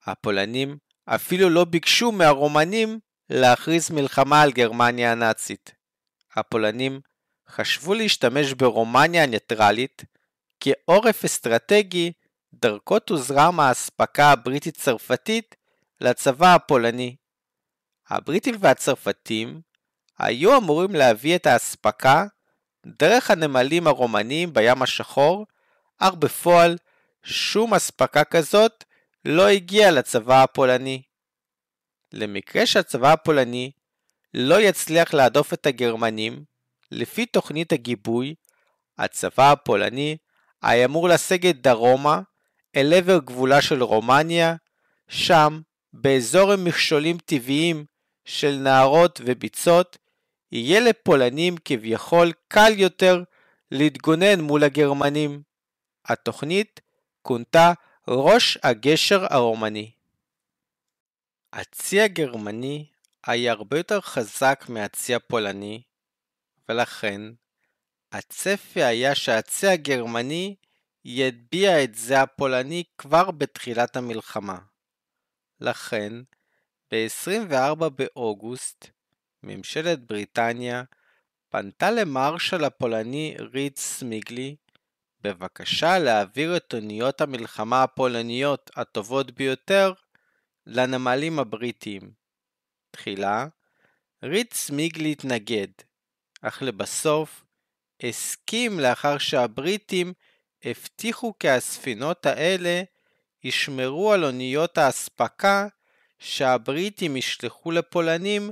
הפולנים 0.05 0.77
אפילו 1.05 1.51
לא 1.51 1.65
ביקשו 1.65 2.13
מהרומנים 2.13 2.99
להכריז 3.31 3.91
מלחמה 3.91 4.43
על 4.43 4.53
גרמניה 4.53 5.13
הנאצית. 5.13 5.75
הפולנים 6.37 7.01
חשבו 7.49 7.95
להשתמש 7.95 8.53
ברומניה 8.53 9.23
הניטרלית 9.23 10.05
כעורף 10.61 11.25
אסטרטגי 11.25 12.13
דרכו 12.53 12.99
תוזרם 12.99 13.61
האספקה 13.61 14.31
הבריטית-צרפתית 14.31 15.55
לצבא 16.01 16.55
הפולני. 16.55 17.17
הבריטים 18.09 18.55
והצרפתים 18.61 19.61
היו 20.19 20.57
אמורים 20.57 20.95
להביא 20.95 21.37
את 21.37 21.47
האספקה 21.47 22.27
דרך 22.87 23.31
הנמלים 23.31 23.87
הרומניים 23.87 24.53
בים 24.53 24.83
השחור, 24.83 25.47
אך 25.99 26.15
בפועל 26.15 26.77
שום 27.29 27.75
אספקה 27.75 28.25
כזאת 28.25 28.85
לא 29.25 29.49
הגיעה 29.49 29.91
לצבא 29.91 30.43
הפולני. 30.43 31.03
למקרה 32.13 32.67
שהצבא 32.67 33.13
הפולני 33.13 33.71
לא 34.35 34.61
יצליח 34.61 35.15
להדוף 35.15 35.53
את 35.53 35.67
הגרמנים, 35.67 36.45
לפי 36.91 37.27
תוכנית 37.27 37.73
הגיבוי, 37.73 38.35
הצבא 38.99 39.53
הפולני 39.53 40.17
היה 40.63 40.85
אמור 40.85 41.09
לסגת 41.09 41.55
דרומה 41.55 42.21
אל 42.77 42.93
עבר 42.93 43.19
גבולה 43.19 43.63
של 43.63 43.83
רומניה, 43.83 44.55
שם, 45.09 45.61
באזור 45.93 46.53
עם 46.53 46.65
מכשולים 46.65 47.19
טבעיים 47.19 47.85
של 48.25 48.57
נהרות 48.57 49.21
וביצות, 49.25 49.99
יהיה 50.53 50.81
לפולנים 50.81 51.55
כביכול 51.65 52.33
קל 52.49 52.73
יותר 52.77 53.23
להתגונן 53.71 54.41
מול 54.41 54.65
הגרמנים. 54.65 55.43
התוכנית 56.09 56.81
כונתה 57.27 57.73
ראש 58.09 58.59
הגשר 58.63 59.25
הרומני. 59.31 59.91
הצי 61.53 62.01
הגרמני 62.01 62.87
היה 63.27 63.53
הרבה 63.53 63.77
יותר 63.77 64.01
חזק 64.01 64.65
מהצי 64.69 65.15
הפולני, 65.15 65.83
ולכן 66.69 67.21
הצפי 68.13 68.83
היה 68.83 69.15
שהצי 69.15 69.67
הגרמני 69.67 70.55
יטביע 71.05 71.85
את 71.85 71.95
זה 71.95 72.23
הפולני 72.23 72.85
כבר 72.99 73.31
בתחילת 73.31 73.97
המלחמה. 73.97 74.59
לכן, 75.61 76.13
ב-24 76.91 77.89
באוגוסט, 77.89 78.87
ממשלת 79.43 80.07
בריטניה 80.07 80.83
פנתה 81.49 81.91
למרשל 81.91 82.65
הפולני 82.65 83.37
ריץ 83.53 83.81
סמיגלי 83.81 84.57
בבקשה 85.33 85.99
להעביר 85.99 86.57
את 86.57 86.75
אוניות 86.75 87.21
המלחמה 87.21 87.83
הפולניות 87.83 88.71
הטובות 88.77 89.31
ביותר 89.31 89.93
לנמלים 90.67 91.39
הבריטיים. 91.39 92.13
תחילה, 92.91 93.47
ריץ 94.23 94.55
סמיגלי 94.55 95.13
התנגד, 95.13 95.69
אך 96.43 96.63
לבסוף 96.63 97.45
הסכים 98.03 98.81
לאחר 98.81 99.19
שהבריטים 99.19 100.13
הבטיחו 100.65 101.35
כי 101.39 101.49
הספינות 101.49 102.27
האלה 102.27 102.83
ישמרו 103.45 104.13
על 104.13 104.25
אוניות 104.25 104.79
האספקה 104.79 105.67
שהבריטים 106.19 107.17
ישלחו 107.17 107.71
לפולנים 107.71 108.51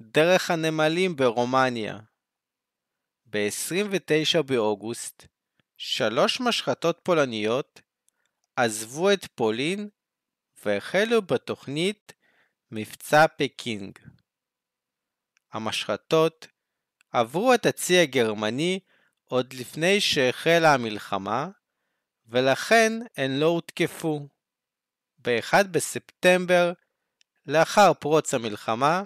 דרך 0.00 0.50
הנמלים 0.50 1.16
ברומניה. 1.16 1.98
ב-29 3.30 4.42
באוגוסט, 4.42 5.26
שלוש 5.76 6.40
משחטות 6.40 7.00
פולניות 7.02 7.80
עזבו 8.56 9.12
את 9.12 9.26
פולין 9.34 9.88
והחלו 10.64 11.22
בתוכנית 11.22 12.12
מבצע 12.70 13.26
פקינג. 13.38 13.98
המשחטות 15.52 16.46
עברו 17.12 17.54
את 17.54 17.66
הצי 17.66 17.98
הגרמני 17.98 18.80
עוד 19.24 19.52
לפני 19.52 20.00
שהחלה 20.00 20.74
המלחמה, 20.74 21.48
ולכן 22.26 22.92
הן 23.16 23.30
לא 23.36 23.46
הותקפו. 23.46 24.28
ב-1 25.18 25.62
בספטמבר, 25.70 26.72
לאחר 27.46 27.94
פרוץ 27.94 28.34
המלחמה, 28.34 29.02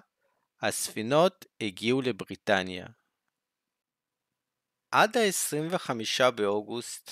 הספינות 0.61 1.44
הגיעו 1.61 2.02
לבריטניה. 2.02 2.87
עד 4.92 5.16
ה-25 5.16 6.31
באוגוסט, 6.31 7.11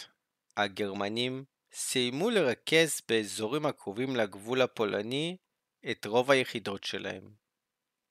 הגרמנים 0.57 1.45
סיימו 1.73 2.31
לרכז 2.31 3.01
באזורים 3.09 3.67
הקרובים 3.67 4.17
לגבול 4.17 4.63
הפולני 4.63 5.37
את 5.91 6.07
רוב 6.07 6.31
היחידות 6.31 6.85
שלהם. 6.85 7.31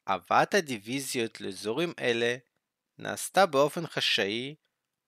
הבאת 0.07 0.53
הדיוויזיות 0.53 1.41
לאזורים 1.41 1.93
אלה 1.99 2.37
נעשתה 2.97 3.45
באופן 3.45 3.87
חשאי 3.87 4.55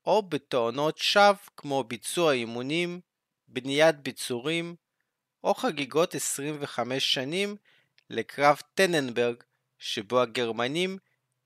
או 0.05 0.21
בתואנות 0.21 0.97
שווא 0.97 1.33
כמו 1.57 1.83
ביצוע 1.83 2.33
אימונים, 2.33 3.01
בניית 3.47 3.95
ביצורים 3.95 4.75
או 5.43 5.53
חגיגות 5.53 6.15
25 6.15 7.13
שנים 7.13 7.55
לקרב 8.09 8.61
טננברג 8.73 9.43
שבו 9.77 10.21
הגרמנים 10.21 10.97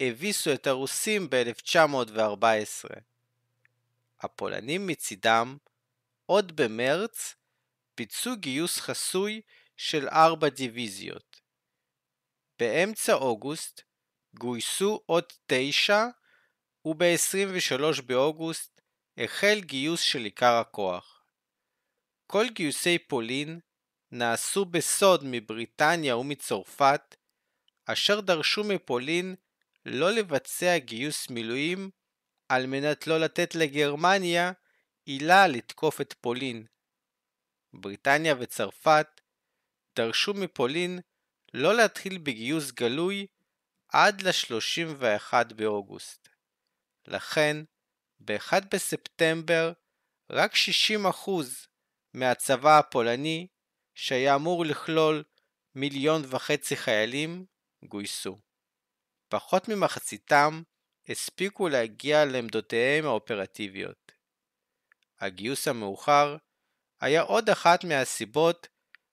הביסו 0.10 0.54
את 0.54 0.68
הרוסים 0.68 1.30
ב-1914. 1.30 2.90
הפולנים 4.22 4.88
מצידם, 4.88 5.58
עוד 6.26 6.56
במרץ, 6.56 7.36
ביצעו 7.98 8.36
גיוס 8.38 8.80
חסוי 8.80 9.42
של 9.78 10.08
ארבע 10.08 10.50
דיוויזיות. 10.50 11.42
באמצע 12.60 13.14
אוגוסט 13.14 13.82
גויסו 14.34 15.02
עוד 15.06 15.24
תשע, 15.48 16.06
וב-23 16.86 18.02
באוגוסט 18.06 18.82
החל 19.18 19.62
גיוס 19.62 20.02
של 20.02 20.24
עיקר 20.24 20.54
הכוח. 20.54 21.24
כל 22.28 22.46
גיוסי 22.50 23.00
פולין 23.00 23.60
נעשו 24.12 24.66
בסוד 24.66 25.22
מבריטניה 25.26 26.18
ומצרפת, 26.18 27.16
אשר 27.86 28.20
דרשו 28.20 28.64
מפולין 28.64 29.36
לא 29.86 30.12
לבצע 30.12 30.78
גיוס 30.78 31.30
מילואים 31.30 31.90
על 32.50 32.66
מנת 32.68 33.08
לא 33.08 33.20
לתת 33.20 33.56
לגרמניה 33.56 34.52
עילה 35.06 35.48
לתקוף 35.48 36.02
את 36.02 36.14
פולין. 36.22 36.66
בריטניה 37.74 38.36
וצרפת 38.40 39.08
דרשו 39.96 40.34
מפולין 40.34 41.00
לא 41.54 41.76
להתחיל 41.76 42.18
בגיוס 42.18 42.72
גלוי 42.72 43.28
עד 43.90 44.22
ל-31 44.22 45.54
באוגוסט. 45.56 46.30
לכן, 47.08 47.58
ב-1 48.20 48.54
בספטמבר 48.74 49.74
רק 50.30 50.54
60% 50.54 51.30
מהצבא 52.14 52.80
הפולני, 52.80 53.48
שהיה 53.96 54.36
אמור 54.36 54.66
לכלול 54.66 55.24
מיליון 55.76 56.22
וחצי 56.30 56.76
חיילים, 56.76 57.46
גויסו. 57.86 58.40
פחות 59.34 59.68
ממחציתם 59.70 60.62
הספיקו 61.10 61.70
להגיע 61.70 62.26
לעמדותיהם 62.26 63.06
האופרטיביות. 63.06 64.12
הגיוס 65.20 65.68
המאוחר 65.68 66.38
היה 67.02 67.22
עוד 67.22 67.50
אחת 67.50 67.84
מהסיבות 67.84 68.68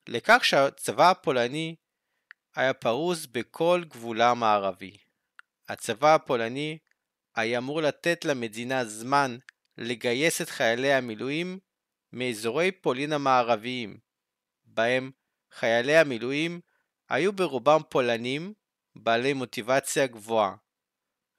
לכך 0.08 0.44
שהצבא 0.44 1.10
הפולני 1.10 1.76
היה 2.54 2.74
פרוס 2.74 3.26
בכל 3.26 3.84
גבולה 3.88 4.30
המערבי. 4.30 4.96
הצבא 5.68 6.14
הפולני 6.14 6.78
היה 7.34 7.58
אמור 7.58 7.82
לתת 7.82 8.24
למדינה 8.24 8.84
זמן 8.84 9.36
לגייס 9.78 10.40
את 10.40 10.50
חיילי 10.50 10.92
המילואים 10.92 11.58
מאזורי 12.12 12.72
פולין 12.72 13.12
המערביים, 13.12 13.98
בהם 14.64 15.10
חיילי 15.52 15.96
המילואים 15.96 16.60
היו 17.08 17.32
ברובם 17.32 17.80
פולנים 17.88 18.54
בעלי 18.96 19.32
מוטיבציה 19.32 20.06
גבוהה, 20.06 20.56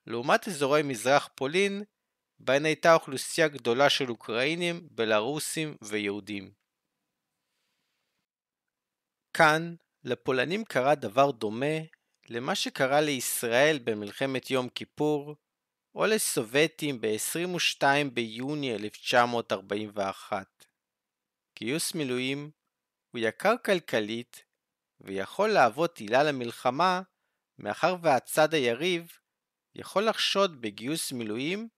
לעומת 0.08 0.48
אזורי 0.48 0.84
מזרח 0.84 1.30
פולין, 1.36 1.84
בהן 2.40 2.66
הייתה 2.66 2.94
אוכלוסייה 2.94 3.48
גדולה 3.48 3.90
של 3.90 4.10
אוקראינים, 4.10 4.88
בלרוסים 4.92 5.78
ויהודים. 5.82 6.52
כאן, 9.34 9.76
לפולנים 10.04 10.66
קרה 10.66 10.96
דבר 10.96 11.32
דומה 11.32 11.76
למה 12.30 12.56
שקרה 12.56 13.02
לישראל 13.02 13.80
במלחמת 13.84 14.52
יום 14.52 14.70
כיפור, 14.70 15.36
או 15.96 16.06
לסובייטים 16.06 17.02
ב-22 17.02 17.84
ביוני 18.14 18.76
1941. 18.76 20.66
גיוס 21.60 21.96
מילואים 21.96 22.52
הוא 23.12 23.20
יקר 23.20 23.56
כלכלית 23.66 24.44
ויכול 25.02 25.50
להוות 25.50 25.98
עילה 25.98 26.24
למלחמה 26.24 27.02
מאחר 27.60 27.96
והצד 28.02 28.54
היריב 28.54 29.12
יכול 29.76 30.10
לחשוד 30.10 30.62
בגיוס 30.62 31.12
מילואים 31.12 31.70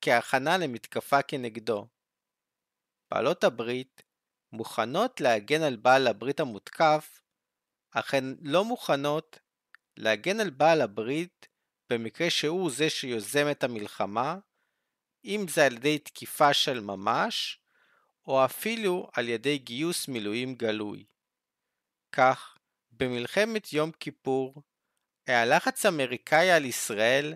כהכנה 0.00 0.58
למתקפה 0.58 1.22
כנגדו. 1.22 1.88
בעלות 3.10 3.44
הברית 3.44 4.02
מוכנות 4.52 5.20
להגן 5.20 5.62
על 5.62 5.76
בעל 5.76 6.06
הברית 6.06 6.40
המותקף, 6.40 7.20
אך 7.90 8.14
הן 8.14 8.36
לא 8.40 8.64
מוכנות 8.64 9.38
להגן 9.96 10.40
על 10.40 10.50
בעל 10.50 10.80
הברית 10.80 11.48
במקרה 11.90 12.30
שהוא 12.30 12.70
זה 12.70 12.90
שיוזם 12.90 13.50
את 13.50 13.64
המלחמה, 13.64 14.38
אם 15.24 15.46
זה 15.48 15.66
על 15.66 15.72
ידי 15.72 15.98
תקיפה 15.98 16.54
של 16.54 16.80
ממש, 16.80 17.60
או 18.26 18.44
אפילו 18.44 19.10
על 19.12 19.28
ידי 19.28 19.58
גיוס 19.58 20.08
מילואים 20.08 20.54
גלוי. 20.54 21.04
כך, 22.12 22.58
במלחמת 22.90 23.72
יום 23.72 23.92
כיפור, 23.92 24.62
היה 25.26 25.44
לחץ 25.44 25.86
אמריקאי 25.86 26.50
על 26.50 26.64
ישראל 26.64 27.34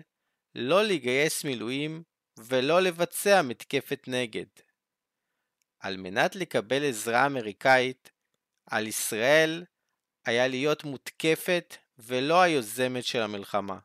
לא 0.55 0.83
לגייס 0.83 1.43
מילואים 1.43 2.03
ולא 2.39 2.81
לבצע 2.81 3.41
מתקפת 3.41 4.03
נגד. 4.07 4.45
על 5.79 5.97
מנת 5.97 6.35
לקבל 6.35 6.89
עזרה 6.89 7.25
אמריקאית, 7.25 8.11
על 8.65 8.87
ישראל 8.87 9.65
היה 10.25 10.47
להיות 10.47 10.83
מותקפת 10.83 11.75
ולא 11.97 12.41
היוזמת 12.41 13.05
של 13.05 13.21
המלחמה. 13.21 13.79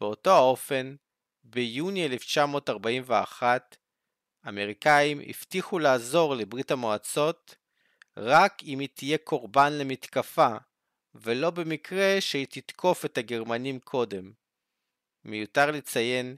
באותו 0.00 0.30
האופן, 0.30 0.96
ביוני 1.44 2.06
1941, 2.06 3.76
האמריקאים 4.44 5.20
הבטיחו 5.28 5.78
לעזור 5.78 6.34
לברית 6.34 6.70
המועצות 6.70 7.56
רק 8.16 8.62
אם 8.62 8.78
היא 8.78 8.88
תהיה 8.94 9.18
קורבן 9.18 9.72
למתקפה, 9.72 10.56
ולא 11.14 11.50
במקרה 11.50 12.20
שהיא 12.20 12.46
תתקוף 12.50 13.04
את 13.04 13.18
הגרמנים 13.18 13.80
קודם. 13.80 14.32
מיותר 15.24 15.70
לציין 15.70 16.36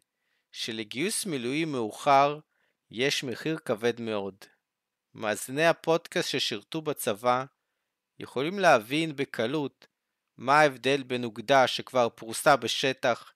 שלגיוס 0.53 1.27
מילואים 1.27 1.73
מאוחר 1.73 2.39
יש 2.91 3.25
מחיר 3.25 3.59
כבד 3.59 4.01
מאוד. 4.01 4.35
מאזיני 5.15 5.67
הפודקאסט 5.67 6.29
ששירתו 6.29 6.83
בצבא 6.83 7.45
יכולים 8.19 8.59
להבין 8.59 9.17
בקלות 9.17 9.87
מה 10.37 10.61
ההבדל 10.61 11.03
בין 11.03 11.25
אוגדה 11.25 11.67
שכבר 11.67 12.09
פרוסה 12.09 12.57
בשטח 12.57 13.33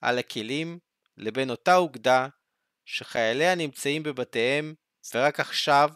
על 0.00 0.18
הכלים 0.18 0.78
לבין 1.16 1.50
אותה 1.50 1.76
אוגדה 1.76 2.28
שחייליה 2.84 3.54
נמצאים 3.54 4.02
בבתיהם 4.02 4.74
ורק 5.14 5.40
עכשיו 5.40 5.90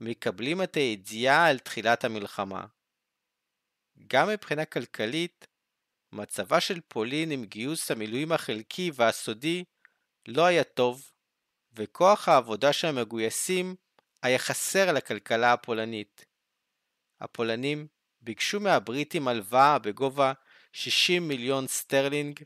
מקבלים 0.00 0.62
את 0.62 0.74
הידיעה 0.74 1.46
על 1.46 1.58
תחילת 1.58 2.04
המלחמה. 2.04 2.64
גם 4.06 4.28
מבחינה 4.28 4.64
כלכלית, 4.64 5.46
מצבה 6.12 6.60
של 6.60 6.80
פולין 6.88 7.30
עם 7.30 7.44
גיוס 7.44 7.90
המילואים 7.90 8.32
החלקי 8.32 8.90
והסודי 8.94 9.64
לא 10.28 10.44
היה 10.44 10.64
טוב, 10.64 11.10
וכוח 11.72 12.28
העבודה 12.28 12.72
של 12.72 12.86
המגויסים 12.86 13.76
היה 14.22 14.38
חסר 14.38 14.92
לכלכלה 14.92 15.52
הפולנית. 15.52 16.24
הפולנים 17.20 17.86
ביקשו 18.20 18.60
מהבריטים 18.60 19.28
הלוואה 19.28 19.78
בגובה 19.78 20.32
60 20.72 21.28
מיליון 21.28 21.66
סטרלינג, 21.66 22.40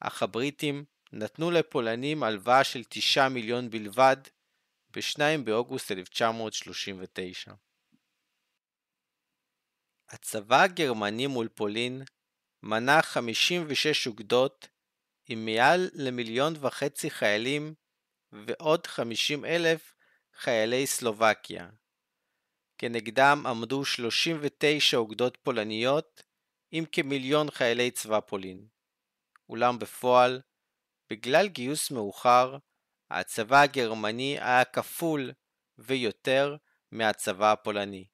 אך 0.00 0.22
הבריטים 0.22 0.84
נתנו 1.12 1.50
לפולנים 1.50 2.22
הלוואה 2.22 2.64
של 2.64 2.84
9 2.88 3.28
מיליון 3.28 3.70
בלבד 3.70 4.16
ב-2 4.90 5.18
באוגוסט 5.44 5.92
1939. 5.92 7.52
הצבא 10.08 10.62
הגרמני 10.62 11.26
מול 11.26 11.48
פולין 11.48 12.02
מנה 12.62 13.02
56 13.02 14.06
אוגדות 14.06 14.68
עם 15.28 15.44
מעל 15.44 15.90
למיליון 15.94 16.54
וחצי 16.60 17.10
חיילים 17.10 17.74
ועוד 18.32 18.86
50 18.86 19.44
אלף 19.44 19.94
חיילי 20.34 20.86
סלובקיה. 20.86 21.68
כנגדם 22.78 23.44
עמדו 23.46 23.84
39 23.84 24.96
אוגדות 24.96 25.38
פולניות 25.42 26.22
עם 26.70 26.84
כמיליון 26.92 27.50
חיילי 27.50 27.90
צבא 27.90 28.20
פולין. 28.20 28.66
אולם 29.48 29.78
בפועל, 29.78 30.40
בגלל 31.10 31.48
גיוס 31.48 31.90
מאוחר, 31.90 32.56
הצבא 33.10 33.60
הגרמני 33.60 34.38
היה 34.40 34.64
כפול 34.64 35.32
ויותר 35.78 36.56
מהצבא 36.92 37.52
הפולני. 37.52 38.06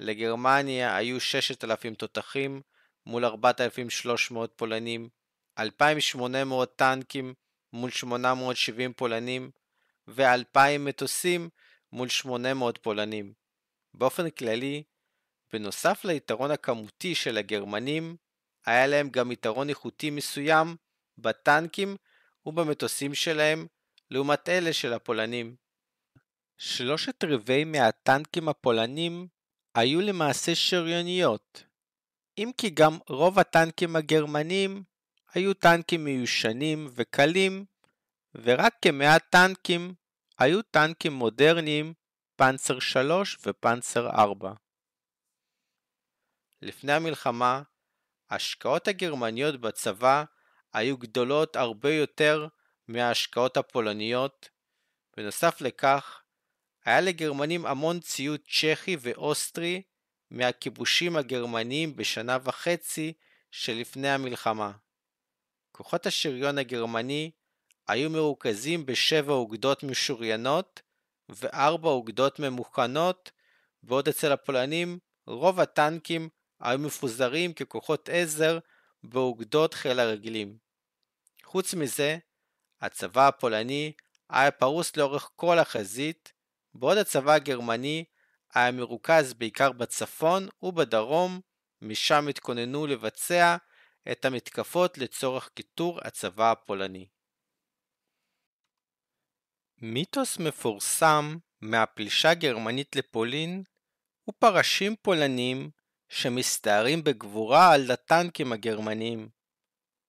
לגרמניה 0.00 0.96
היו 0.96 1.20
6,000 1.20 1.94
תותחים 1.94 2.62
מול 3.06 3.24
4,300 3.24 4.52
פולנים, 4.56 5.08
2,800 5.58 6.76
טנקים 6.76 7.34
מול 7.72 7.90
870 7.90 8.92
פולנים 8.92 9.50
ו-2,000 10.08 10.78
מטוסים 10.78 11.48
מול 11.92 12.08
800 12.08 12.78
פולנים. 12.78 13.32
באופן 13.94 14.30
כללי, 14.30 14.82
בנוסף 15.52 16.04
ליתרון 16.04 16.50
הכמותי 16.50 17.14
של 17.14 17.38
הגרמנים, 17.38 18.16
היה 18.66 18.86
להם 18.86 19.08
גם 19.08 19.32
יתרון 19.32 19.68
איכותי 19.68 20.10
מסוים 20.10 20.76
בטנקים 21.18 21.96
ובמטוסים 22.46 23.14
שלהם 23.14 23.66
לעומת 24.10 24.48
אלה 24.48 24.72
של 24.72 24.92
הפולנים. 24.92 25.56
שלושת 26.58 27.24
רבעי 27.24 27.64
מהטנקים 27.64 28.48
הפולנים 28.48 29.28
היו 29.74 30.00
למעשה 30.00 30.54
שריוניות, 30.54 31.64
אם 32.38 32.50
כי 32.56 32.70
גם 32.70 32.98
רוב 33.08 33.38
הטנקים 33.38 33.96
הגרמנים 33.96 34.82
היו 35.34 35.54
טנקים 35.54 36.04
מיושנים 36.04 36.88
וקלים, 36.94 37.64
ורק 38.34 38.74
כמעט 38.82 39.24
טנקים 39.30 39.94
היו 40.38 40.62
טנקים 40.62 41.12
מודרניים 41.12 41.94
פנצר 42.36 42.78
3 42.78 43.38
ופנצר 43.46 44.10
4. 44.10 44.52
לפני 46.62 46.92
המלחמה, 46.92 47.62
ההשקעות 48.30 48.88
הגרמניות 48.88 49.60
בצבא 49.60 50.24
היו 50.72 50.98
גדולות 50.98 51.56
הרבה 51.56 51.92
יותר 51.92 52.46
מההשקעות 52.88 53.56
הפולניות, 53.56 54.48
בנוסף 55.16 55.60
לכך, 55.60 56.23
היה 56.84 57.00
לגרמנים 57.00 57.66
המון 57.66 58.00
ציוד 58.00 58.40
צ'כי 58.40 58.96
ואוסטרי 59.00 59.82
מהכיבושים 60.30 61.16
הגרמניים 61.16 61.96
בשנה 61.96 62.38
וחצי 62.44 63.12
שלפני 63.50 64.08
המלחמה. 64.08 64.72
כוחות 65.72 66.06
השריון 66.06 66.58
הגרמני 66.58 67.30
היו 67.88 68.10
מרוכזים 68.10 68.86
בשבע 68.86 69.32
אוגדות 69.32 69.82
משוריינות 69.82 70.82
וארבע 71.28 71.88
אוגדות 71.88 72.38
ממוכנות 72.38 73.30
בעוד 73.82 74.08
אצל 74.08 74.32
הפולנים 74.32 74.98
רוב 75.26 75.60
הטנקים 75.60 76.28
היו 76.60 76.78
מפוזרים 76.78 77.52
ככוחות 77.52 78.08
עזר 78.12 78.58
באוגדות 79.02 79.74
חיל 79.74 80.00
הרגלים. 80.00 80.58
חוץ 81.44 81.74
מזה, 81.74 82.18
הצבא 82.80 83.28
הפולני 83.28 83.92
היה 84.30 84.50
פרוס 84.50 84.96
לאורך 84.96 85.30
כל 85.36 85.58
החזית, 85.58 86.32
בעוד 86.74 86.98
הצבא 86.98 87.32
הגרמני 87.32 88.04
היה 88.54 88.72
מרוכז 88.72 89.34
בעיקר 89.34 89.72
בצפון 89.72 90.48
ובדרום, 90.62 91.40
משם 91.82 92.28
התכוננו 92.28 92.86
לבצע 92.86 93.56
את 94.12 94.24
המתקפות 94.24 94.98
לצורך 94.98 95.50
כיתור 95.56 96.00
הצבא 96.02 96.52
הפולני. 96.52 97.08
מיתוס 99.82 100.38
מפורסם 100.38 101.36
מהפלישה 101.60 102.30
הגרמנית 102.30 102.96
לפולין 102.96 103.62
הוא 104.24 104.34
פרשים 104.38 104.96
פולנים 105.02 105.70
שמסתערים 106.08 107.04
בגבורה 107.04 107.72
על 107.72 107.90
הטנקים 107.90 108.52
הגרמנים. 108.52 109.28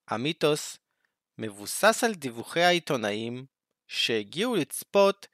המיתוס 0.08 0.78
מבוסס 1.38 2.04
על 2.04 2.14
דיווחי 2.14 2.62
העיתונאים 2.62 3.46
שהגיעו 3.88 4.56
לצפות 4.56 5.28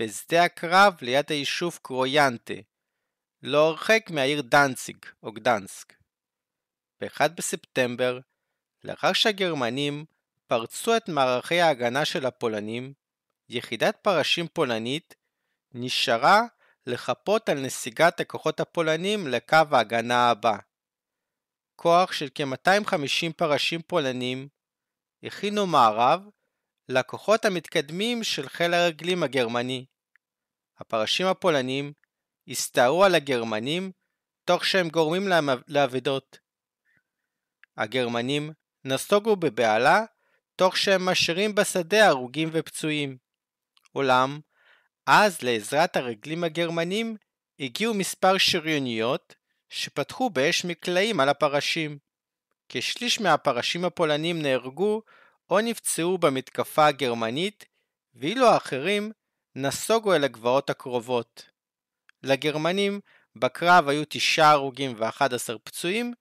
בשדה 0.00 0.44
הקרב 0.44 0.96
ליד 1.02 1.32
היישוב 1.32 1.78
קרויאנטה, 1.82 2.54
לא 3.42 3.68
הרחק 3.68 4.10
מהעיר 4.10 4.42
דנציג 4.42 4.96
או 5.22 5.32
גדנסק. 5.32 5.94
ב-1 7.00 7.28
בספטמבר, 7.28 8.20
לאחר 8.84 9.12
שהגרמנים 9.12 10.04
פרצו 10.46 10.96
את 10.96 11.08
מערכי 11.08 11.60
ההגנה 11.60 12.04
של 12.04 12.26
הפולנים, 12.26 12.92
יחידת 13.48 13.96
פרשים 14.02 14.48
פולנית 14.48 15.14
נשארה 15.72 16.42
לחפות 16.86 17.48
על 17.48 17.60
נסיגת 17.60 18.20
הכוחות 18.20 18.60
הפולנים 18.60 19.26
לקו 19.26 19.56
ההגנה 19.72 20.30
הבא. 20.30 20.56
כוח 21.76 22.12
של 22.12 22.28
כ-250 22.34 23.32
פרשים 23.36 23.82
פולנים 23.82 24.48
הכינו 25.22 25.66
מערב 25.66 26.28
לכוחות 26.88 27.44
המתקדמים 27.44 28.24
של 28.24 28.48
חיל 28.48 28.74
הרגלים 28.74 29.22
הגרמני. 29.22 29.84
הפרשים 30.78 31.26
הפולנים 31.26 31.92
הסתערו 32.48 33.04
על 33.04 33.14
הגרמנים 33.14 33.92
תוך 34.44 34.64
שהם 34.64 34.88
גורמים 34.88 35.28
לאבדות. 35.68 36.38
הגרמנים 37.76 38.52
נסוגו 38.84 39.36
בבהלה 39.36 40.04
תוך 40.56 40.76
שהם 40.76 41.04
משאירים 41.04 41.54
בשדה 41.54 42.08
הרוגים 42.08 42.48
ופצועים. 42.52 43.16
אולם, 43.94 44.40
אז 45.06 45.42
לעזרת 45.42 45.96
הרגלים 45.96 46.44
הגרמנים 46.44 47.16
הגיעו 47.60 47.94
מספר 47.94 48.38
שריוניות 48.38 49.34
שפתחו 49.68 50.30
באש 50.30 50.64
מקלעים 50.64 51.20
על 51.20 51.28
הפרשים. 51.28 51.98
כשליש 52.68 53.20
מהפרשים 53.20 53.84
הפולנים 53.84 54.42
נהרגו 54.42 55.02
או 55.50 55.60
נפצעו 55.60 56.18
במתקפה 56.18 56.86
הגרמנית, 56.86 57.64
ואילו 58.14 58.46
האחרים 58.46 59.12
נסוגו 59.54 60.14
אל 60.14 60.24
הגבעות 60.24 60.70
הקרובות. 60.70 61.50
לגרמנים 62.22 63.00
בקרב 63.36 63.88
היו 63.88 64.02
תשעה 64.08 64.50
הרוגים 64.50 64.94
ו-11 64.98 65.58
פצועים, 65.64 66.14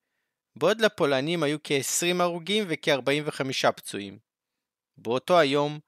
בעוד 0.55 0.81
לפולנים 0.81 1.43
היו 1.43 1.57
כ-20 1.63 2.21
הרוגים 2.21 2.63
וכ-45 2.67 3.71
פצועים. 3.71 4.19
באותו 4.97 5.39
היום, 5.39 5.79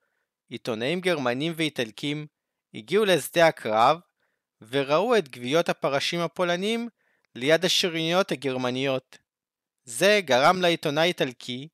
עיתונאים 0.49 1.02
גרמנים 1.02 1.54
ואיטלקים 1.56 2.28
הגיעו 2.73 3.06
לשדה 3.06 3.47
הקרב 3.47 3.99
וראו 4.62 5.17
את 5.17 5.30
גוויות 5.36 5.69
הפרשים 5.69 6.19
הפולנים 6.19 6.89
ליד 7.36 7.65
השריוניות 7.65 8.32
הגרמניות. 8.32 9.17
זה 9.84 10.19
גרם 10.25 10.62
לעיתונאי 10.62 11.08
איטלקי 11.08 11.67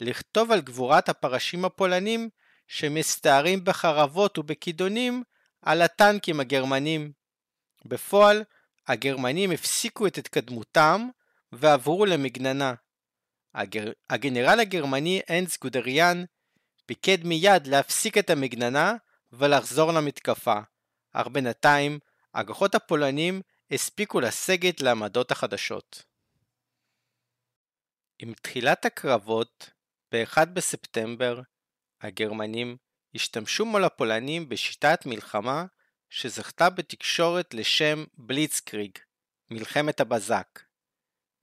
לכתוב 0.00 0.52
על 0.52 0.60
גבורת 0.60 1.08
הפרשים 1.08 1.64
הפולנים 1.64 2.28
שמסתערים 2.68 3.64
בחרבות 3.64 4.38
ובכידונים 4.38 5.22
על 5.62 5.82
הטנקים 5.82 6.40
הגרמנים. 6.40 7.12
בפועל, 7.84 8.44
הגרמנים 8.88 9.50
הפסיקו 9.50 10.06
את 10.06 10.18
התקדמותם 10.18 11.08
ועברו 11.52 12.06
למגננה. 12.06 12.74
הגר... 13.54 13.92
הגנרל 14.10 14.60
הגרמני 14.60 15.20
אנס 15.30 15.58
גודריאן 15.58 16.24
פיקד 16.86 17.24
מיד 17.24 17.66
להפסיק 17.66 18.18
את 18.18 18.30
המגננה 18.30 18.94
ולחזור 19.32 19.92
למתקפה, 19.92 20.58
אך 21.12 21.26
בינתיים 21.26 21.98
הכוחות 22.34 22.74
הפולנים 22.74 23.40
הספיקו 23.70 24.20
לסגת 24.20 24.80
לעמדות 24.80 25.30
החדשות. 25.30 26.02
עם 28.18 28.32
תחילת 28.34 28.84
הקרבות, 28.84 29.70
ב-1 30.12 30.44
בספטמבר, 30.44 31.40
הגרמנים 32.00 32.76
השתמשו 33.14 33.64
מול 33.64 33.84
הפולנים 33.84 34.48
בשיטת 34.48 35.06
מלחמה 35.06 35.64
שזכתה 36.10 36.70
בתקשורת 36.70 37.54
לשם 37.54 38.04
בליצקריג, 38.18 38.98
מלחמת 39.50 40.00
הבזק. 40.00 40.60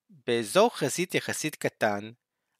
באזור 0.09 0.77
חזית 0.77 1.15
יחסית 1.15 1.55
קטן, 1.55 2.11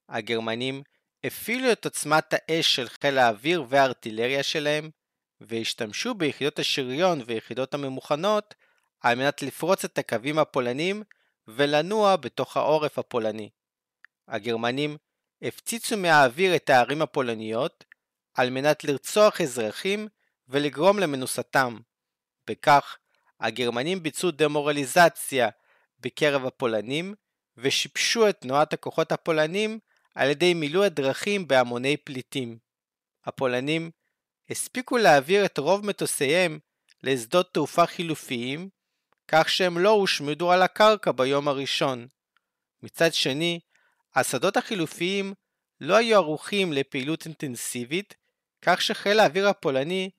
הגרמנים 0.10 0.84
הפעילו 1.24 1.72
את 1.72 1.86
עוצמת 1.86 2.34
האש 2.34 2.76
של 2.76 2.90
חיל 2.90 3.18
האוויר 3.18 3.64
והארטילריה 3.70 4.44
שלהם, 4.44 4.90
והשתמשו 5.42 6.14
ביחידות 6.14 6.60
השריון 6.60 7.22
ויחידות 7.26 7.74
הממוכנות 7.74 8.56
על 9.02 9.18
מנת 9.18 9.42
לפרוץ 9.42 9.86
את 9.86 9.98
הקווים 9.98 10.40
הפולנים 10.40 11.04
ולנוע 11.48 12.16
בתוך 12.16 12.58
העורף 12.58 13.00
הפולני. 13.00 13.50
הגרמנים 14.28 14.98
הפציצו 15.42 15.98
מהאוויר 15.98 16.56
את 16.56 16.70
הערים 16.70 17.02
הפולניות 17.02 17.86
על 18.34 18.50
מנת 18.50 18.84
לרצוח 18.84 19.42
אזרחים 19.42 20.08
ולגרום 20.48 21.00
למנוסתם. 21.00 21.78
בכך, 22.48 22.98
הגרמנים 23.40 24.04
ביצעו 24.04 24.32
דמורליזציה 24.32 25.50
בקרב 26.00 26.46
הפולנים 26.46 27.16
ושיבשו 27.58 28.30
את 28.30 28.42
תנועת 28.42 28.74
הכוחות 28.74 29.12
הפולנים 29.12 29.80
על 30.16 30.30
ידי 30.30 30.54
מילוי 30.54 30.86
הדרכים 30.86 31.48
בהמוני 31.48 31.98
פליטים. 31.98 32.58
הפולנים 33.26 33.92
הספיקו 34.50 34.98
להעביר 34.98 35.46
את 35.46 35.58
רוב 35.58 35.86
מטוסיהם 35.86 36.60
לשדות 37.04 37.54
תעופה 37.54 37.86
חילופיים, 37.86 38.70
כך 39.28 39.50
שהם 39.50 39.78
לא 39.78 39.90
הושמדו 39.90 40.52
על 40.52 40.62
הקרקע 40.62 41.12
ביום 41.12 41.48
הראשון. 41.48 42.08
מצד 42.84 43.14
שני, 43.14 43.60
השדות 44.16 44.58
החילופיים 44.58 45.34
לא 45.82 45.96
היו 45.96 46.16
ערוכים 46.16 46.74
לפעילות 46.74 47.26
אינטנסיבית, 47.26 48.16
כך 48.62 48.82
שחיל 48.82 49.20
האוויר 49.20 49.50
הפולני 49.50 50.10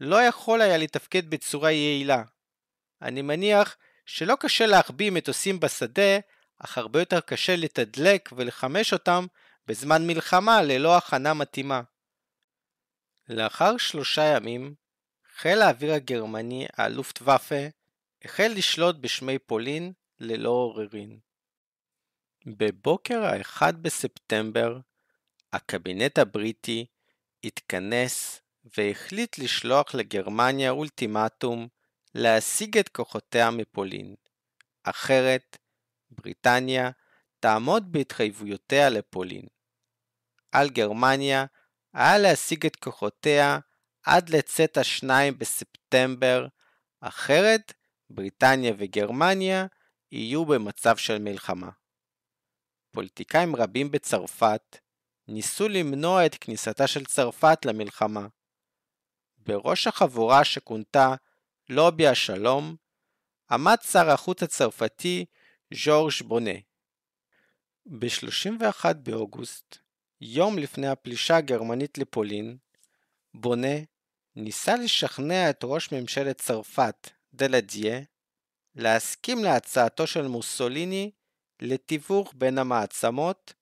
לא 0.00 0.22
יכול 0.22 0.60
היה 0.60 0.76
לתפקד 0.76 1.30
בצורה 1.30 1.70
יעילה. 1.70 2.22
אני 3.02 3.22
מניח 3.22 3.76
שלא 4.06 4.34
קשה 4.40 4.66
להחביא 4.66 5.10
מטוסים 5.10 5.60
בשדה, 5.60 6.18
אך 6.58 6.78
הרבה 6.78 7.00
יותר 7.00 7.20
קשה 7.20 7.56
לתדלק 7.56 8.30
ולחמש 8.36 8.92
אותם 8.92 9.26
בזמן 9.66 10.06
מלחמה 10.06 10.62
ללא 10.62 10.96
הכנה 10.96 11.34
מתאימה. 11.34 11.80
לאחר 13.28 13.76
שלושה 13.76 14.22
ימים, 14.24 14.74
חיל 15.36 15.62
האוויר 15.62 15.92
הגרמני, 15.92 16.66
הלופטוואפה, 16.76 17.66
החל 18.24 18.52
לשלוט 18.54 18.96
בשמי 18.96 19.38
פולין 19.38 19.92
ללא 20.20 20.50
עוררין. 20.50 21.18
בבוקר 22.46 23.24
ה-1 23.24 23.72
בספטמבר, 23.72 24.78
הקבינט 25.52 26.18
הבריטי 26.18 26.86
התכנס 27.44 28.40
והחליט 28.76 29.38
לשלוח 29.38 29.94
לגרמניה 29.94 30.70
אולטימטום 30.70 31.68
להשיג 32.14 32.78
את 32.78 32.88
כוחותיה 32.88 33.50
מפולין. 33.50 34.14
אחרת, 34.82 35.56
בריטניה 36.10 36.90
תעמוד 37.40 37.92
בהתחייבויותיה 37.92 38.88
לפולין. 38.88 39.46
על 40.52 40.70
גרמניה 40.70 41.44
היה 41.92 42.18
להשיג 42.18 42.66
את 42.66 42.76
כוחותיה 42.76 43.58
עד 44.02 44.28
לצאת 44.28 44.76
השניים 44.76 45.38
בספטמבר, 45.38 46.46
אחרת 47.00 47.72
בריטניה 48.10 48.72
וגרמניה 48.78 49.66
יהיו 50.12 50.44
במצב 50.44 50.96
של 50.96 51.18
מלחמה. 51.18 51.70
פוליטיקאים 52.90 53.56
רבים 53.56 53.90
בצרפת 53.90 54.78
ניסו 55.28 55.68
למנוע 55.68 56.26
את 56.26 56.34
כניסתה 56.34 56.86
של 56.86 57.04
צרפת 57.04 57.58
למלחמה. 57.64 58.26
בראש 59.38 59.86
החבורה 59.86 60.44
שכונתה 60.44 61.14
לובי 61.68 62.06
השלום 62.06 62.76
עמד 63.50 63.76
שר 63.90 64.10
החוץ 64.10 64.42
הצרפתי 64.42 65.24
ז'ורג' 65.74 66.12
בונה. 66.24 66.54
ב-31 67.86 68.92
באוגוסט, 68.94 69.76
יום 70.20 70.58
לפני 70.58 70.88
הפלישה 70.88 71.36
הגרמנית 71.36 71.98
לפולין, 71.98 72.56
בונה 73.34 73.76
ניסה 74.36 74.76
לשכנע 74.76 75.50
את 75.50 75.60
ראש 75.64 75.92
ממשלת 75.92 76.38
צרפת, 76.38 77.10
דלדיה, 77.34 78.00
להסכים 78.74 79.44
להצעתו 79.44 80.06
של 80.06 80.26
מוסוליני 80.26 81.10
לתיווך 81.62 82.32
בין 82.36 82.58
המעצמות, 82.58 83.52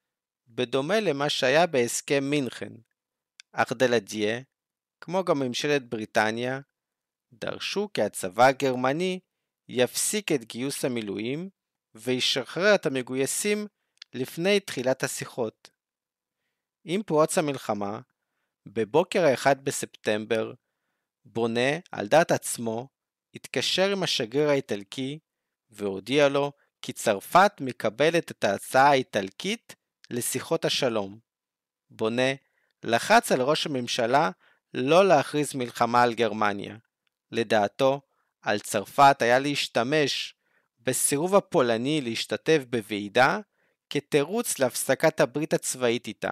בדומה 0.48 1.00
למה 1.00 1.30
שהיה 1.30 1.66
בהסכם 1.66 2.24
מינכן, 2.24 2.72
אך 3.52 3.72
דלדיה, 3.72 4.40
כמו 5.00 5.24
גם 5.24 5.38
ממשלת 5.38 5.88
בריטניה, 5.88 6.60
דרשו 7.32 7.88
כי 7.94 8.02
הצבא 8.02 8.44
הגרמני 8.44 9.20
יפסיק 9.68 10.32
את 10.32 10.44
גיוס 10.44 10.84
המילואים 10.84 11.50
וישחרר 11.94 12.74
את 12.74 12.86
המגויסים 12.86 13.66
לפני 14.14 14.60
תחילת 14.60 15.02
השיחות. 15.02 15.70
עם 16.84 17.02
פרוץ 17.02 17.38
המלחמה, 17.38 18.00
בבוקר 18.68 19.24
ה-1 19.24 19.54
בספטמבר, 19.54 20.52
בונה, 21.24 21.70
על 21.92 22.08
דעת 22.08 22.30
עצמו, 22.30 22.88
התקשר 23.34 23.92
עם 23.92 24.02
השגריר 24.02 24.48
האיטלקי 24.48 25.18
והודיע 25.70 26.28
לו 26.28 26.52
כי 26.82 26.92
צרפת 26.92 27.52
מקבלת 27.60 28.30
את 28.30 28.44
ההצעה 28.44 28.90
האיטלקית 28.90 29.74
לשיחות 30.10 30.64
השלום. 30.64 31.18
בונה 31.90 32.32
לחץ 32.82 33.32
על 33.32 33.42
ראש 33.42 33.66
הממשלה 33.66 34.30
לא 34.74 35.08
להכריז 35.08 35.54
מלחמה 35.54 36.02
על 36.02 36.14
גרמניה. 36.14 36.76
לדעתו, 37.32 38.00
על 38.42 38.58
צרפת 38.58 39.16
היה 39.22 39.38
להשתמש 39.38 40.34
בסירוב 40.80 41.34
הפולני 41.34 42.00
להשתתף 42.00 42.62
בוועידה 42.70 43.40
כתירוץ 43.90 44.58
להפסקת 44.58 45.20
הברית 45.20 45.54
הצבאית 45.54 46.06
איתה. 46.06 46.30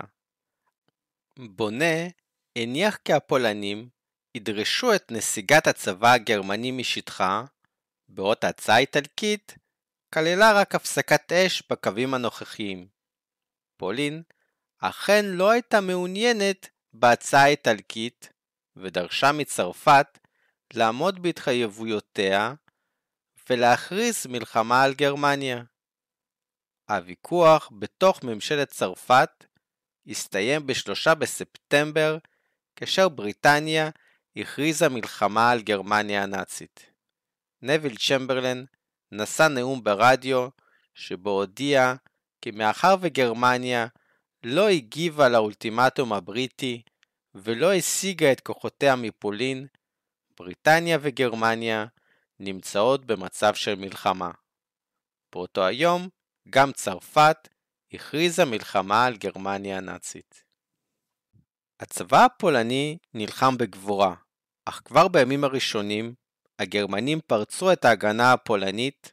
בונה 1.39 2.09
הניח 2.57 2.97
כי 3.05 3.13
הפולנים 3.13 3.89
ידרשו 4.35 4.95
את 4.95 5.13
נסיגת 5.13 5.67
הצבא 5.67 6.13
הגרמני 6.13 6.71
משטחה, 6.71 7.45
בעוד 8.09 8.37
ההצעה 8.43 8.77
האיטלקית 8.77 9.55
כללה 10.15 10.53
רק 10.53 10.75
הפסקת 10.75 11.33
אש 11.33 11.63
בקווים 11.71 12.15
הנוכחיים. 12.15 12.89
פולין 13.77 14.23
אכן 14.79 15.25
לא 15.25 15.51
הייתה 15.51 15.81
מעוניינת 15.81 16.69
בהצעה 16.93 17.43
האיטלקית, 17.43 18.33
ודרשה 18.77 19.33
מצרפת 19.33 20.19
לעמוד 20.75 21.23
בהתחייבויותיה 21.23 22.55
ולהכריז 23.51 24.27
מלחמה 24.27 24.83
על 24.83 24.95
גרמניה. 24.95 25.63
הוויכוח 26.91 27.71
בתוך 27.79 28.23
ממשלת 28.25 28.69
צרפת 28.69 29.45
הסתיים 30.07 30.67
ב-3 30.67 31.15
בספטמבר, 31.15 32.19
כאשר 32.77 33.09
בריטניה 33.09 33.91
הכריזה 34.37 34.89
מלחמה 34.89 35.51
על 35.51 35.63
גרמניה 35.63 36.23
הנאצית. 36.23 36.91
נביל 37.63 37.97
צ'מברלן 37.97 38.65
נשא 39.17 39.49
נאום 39.49 39.85
ברדיו, 39.85 40.49
שבו 40.95 41.31
הודיע 41.31 41.95
כי 42.43 42.51
מאחר 42.51 42.95
וגרמניה 43.01 43.87
לא 44.43 44.69
הגיבה 44.69 45.29
לאולטימטום 45.29 46.13
הבריטי 46.13 46.83
ולא 47.35 47.73
השיגה 47.75 48.33
את 48.33 48.41
כוחותיה 48.41 48.97
מפולין, 48.97 49.67
בריטניה 50.39 50.99
וגרמניה 51.01 51.87
נמצאות 52.41 53.05
במצב 53.05 53.55
של 53.55 53.75
מלחמה. 53.75 54.31
באותו 55.33 55.67
היום, 55.67 56.09
גם 56.51 56.73
צרפת 56.73 57.49
הכריזה 57.93 58.45
מלחמה 58.45 59.05
על 59.05 59.17
גרמניה 59.17 59.77
הנאצית. 59.77 60.45
הצבא 61.81 62.25
הפולני 62.25 62.99
נלחם 63.15 63.57
בגבורה, 63.57 64.15
אך 64.65 64.83
כבר 64.85 65.09
בימים 65.09 65.45
הראשונים, 65.45 66.15
הגרמנים 66.59 67.21
פרצו 67.27 67.73
את 67.73 67.85
ההגנה 67.85 68.33
הפולנית, 68.33 69.13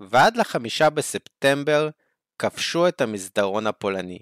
ועד 0.00 0.36
לחמישה 0.36 0.90
בספטמבר 0.90 1.88
כבשו 2.38 2.88
את 2.88 3.00
המסדרון 3.00 3.66
הפולני. 3.66 4.18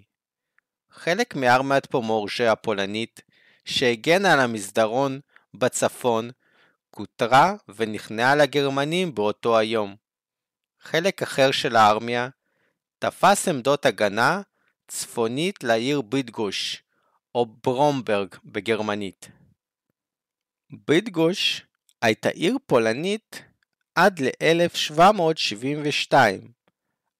חלק 0.90 1.34
מארמיית 1.34 1.86
פומורשה 1.86 2.52
הפולנית, 2.52 3.20
שהגנה 3.64 4.32
על 4.32 4.40
המסדרון 4.40 5.20
בצפון, 5.54 6.30
כותרה 6.90 7.54
ונכנעה 7.68 8.34
לגרמנים 8.34 9.14
באותו 9.14 9.58
היום. 9.58 9.96
חלק 10.80 11.22
אחר 11.22 11.50
של 11.50 11.76
הארמיה 11.76 12.28
תפס 12.98 13.48
עמדות 13.48 13.86
הגנה 13.86 14.42
צפונית 14.88 15.64
לעיר 15.64 16.00
בידגוש, 16.00 16.82
או 17.34 17.46
ברומברג 17.64 18.34
בגרמנית. 18.44 19.28
בידגוש 20.70 21.67
הייתה 22.02 22.28
עיר 22.28 22.58
פולנית 22.66 23.42
עד 23.94 24.20
ל-1772. 24.20 26.14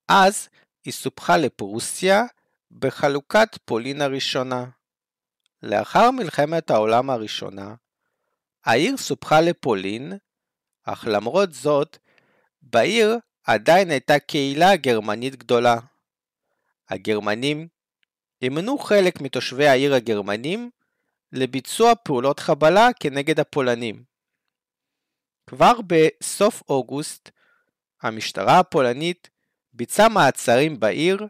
אז 0.09 0.49
היא 0.85 0.93
סופחה 0.93 1.37
לפרוסיה 1.37 2.25
בחלוקת 2.71 3.59
פולין 3.64 4.03
הראשונה. 4.03 4.64
לאחר 5.62 6.11
מלחמת 6.11 6.71
העולם 6.71 7.11
הראשונה, 7.11 7.75
העיר 8.64 8.97
סופחה 8.97 9.41
לפולין, 9.41 10.12
אך 10.85 11.05
למרות 11.11 11.53
זאת, 11.53 11.99
בעיר 12.62 13.19
עדיין 13.45 13.91
הייתה 13.91 14.19
קהילה 14.19 14.77
גרמנית 14.77 15.37
גדולה. 15.37 15.77
הגרמנים 16.88 17.69
אימנו 18.43 18.79
חלק 18.79 19.21
מתושבי 19.21 19.69
העיר 19.69 19.95
הגרמנים 19.95 20.71
לביצוע 21.33 21.93
פעולות 22.03 22.41
חבלה 22.41 22.88
כנגד 23.01 23.41
הפולנים. 23.41 24.08
כבר 25.49 25.73
בסוף 25.87 26.63
אוגוסט, 26.69 27.31
המשטרה 28.03 28.59
הפולנית 28.59 29.31
ביצעה 29.73 30.09
מעצרים 30.09 30.81
בעיר, 30.81 31.27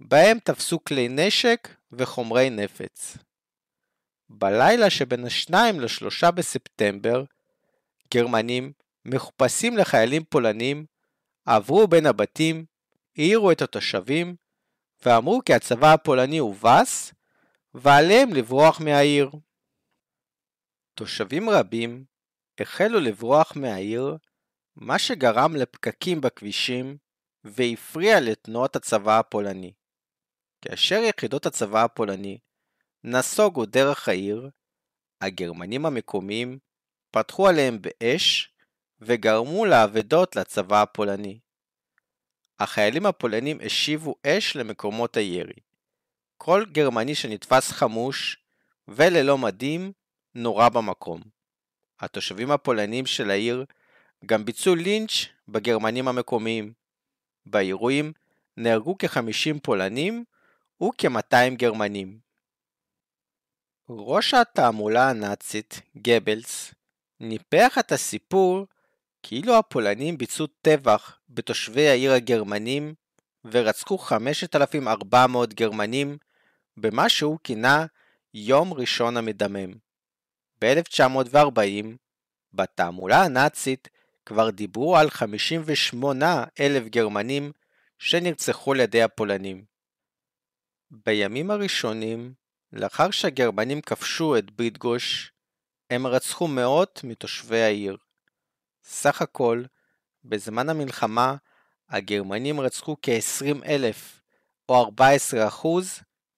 בהם 0.00 0.38
תפסו 0.44 0.84
כלי 0.84 1.08
נשק 1.08 1.68
וחומרי 1.92 2.50
נפץ. 2.50 3.16
בלילה 4.28 4.90
שבין 4.90 5.24
ה-2 5.24 5.54
ל-3 5.54 6.30
בספטמבר, 6.30 7.24
גרמנים, 8.14 8.72
מחופשים 9.04 9.76
לחיילים 9.76 10.24
פולנים, 10.24 10.86
עברו 11.46 11.88
בין 11.88 12.06
הבתים, 12.06 12.64
העירו 13.16 13.52
את 13.52 13.62
התושבים, 13.62 14.36
ואמרו 15.04 15.40
כי 15.44 15.54
הצבא 15.54 15.92
הפולני 15.92 16.38
הובס, 16.38 17.12
ועליהם 17.74 18.32
לברוח 18.32 18.80
מהעיר. 18.80 19.30
תושבים 20.94 21.50
רבים 21.50 22.09
החלו 22.60 23.00
לברוח 23.00 23.52
מהעיר, 23.56 24.16
מה 24.76 24.98
שגרם 24.98 25.56
לפקקים 25.56 26.20
בכבישים 26.20 26.96
והפריע 27.44 28.20
לתנועות 28.20 28.76
הצבא 28.76 29.18
הפולני. 29.18 29.72
כאשר 30.62 31.00
יחידות 31.02 31.46
הצבא 31.46 31.84
הפולני 31.84 32.38
נסוגו 33.04 33.66
דרך 33.66 34.08
העיר, 34.08 34.50
הגרמנים 35.20 35.86
המקומיים 35.86 36.58
פתחו 37.10 37.48
עליהם 37.48 37.78
באש 37.80 38.54
וגרמו 39.00 39.66
לאבדות 39.66 40.36
לצבא 40.36 40.82
הפולני. 40.82 41.40
החיילים 42.58 43.06
הפולנים 43.06 43.58
השיבו 43.66 44.14
אש 44.26 44.56
למקומות 44.56 45.16
הירי. 45.16 45.60
כל 46.36 46.64
גרמני 46.72 47.14
שנתפס 47.14 47.72
חמוש 47.72 48.44
וללא 48.88 49.38
מדים 49.38 49.92
נורה 50.34 50.70
במקום. 50.70 51.39
התושבים 52.00 52.50
הפולנים 52.50 53.06
של 53.06 53.30
העיר 53.30 53.64
גם 54.26 54.44
ביצעו 54.44 54.74
לינץ' 54.74 55.10
בגרמנים 55.48 56.08
המקומיים. 56.08 56.72
באירועים 57.46 58.12
נהרגו 58.56 58.96
כ-50 58.98 59.60
פולנים 59.62 60.24
וכ-200 60.82 61.54
גרמנים. 61.54 62.18
ראש 63.88 64.34
התעמולה 64.34 65.10
הנאצית, 65.10 65.80
גבלס, 65.98 66.74
ניפח 67.20 67.78
את 67.78 67.92
הסיפור 67.92 68.66
כאילו 69.22 69.58
הפולנים 69.58 70.18
ביצעו 70.18 70.46
טבח 70.46 71.18
בתושבי 71.28 71.88
העיר 71.88 72.12
הגרמנים 72.12 72.94
ורצחו 73.44 73.98
5,400 73.98 75.54
גרמנים 75.54 76.16
במה 76.76 77.08
שהוא 77.08 77.38
כינה 77.44 77.86
יום 78.34 78.72
ראשון 78.72 79.16
המדמם. 79.16 79.89
ב-1940, 80.64 81.86
בתעמולה 82.52 83.22
הנאצית 83.22 83.88
כבר 84.26 84.50
דיברו 84.50 84.96
על 84.96 85.10
58 85.10 86.44
אלף 86.60 86.88
גרמנים 86.88 87.52
שנרצחו 87.98 88.72
על 88.72 88.80
ידי 88.80 89.02
הפולנים. 89.02 89.64
בימים 90.90 91.50
הראשונים, 91.50 92.34
לאחר 92.72 93.10
שהגרמנים 93.10 93.80
כבשו 93.80 94.38
את 94.38 94.50
ביטגוש, 94.50 95.32
הם 95.90 96.06
רצחו 96.06 96.48
מאות 96.48 97.00
מתושבי 97.04 97.60
העיר. 97.60 97.96
סך 98.84 99.22
הכל, 99.22 99.64
בזמן 100.24 100.68
המלחמה, 100.68 101.36
הגרמנים 101.88 102.60
רצחו 102.60 102.96
כ-20 103.02 103.64
אלף, 103.64 104.20
או 104.68 104.90
14% 105.62 105.66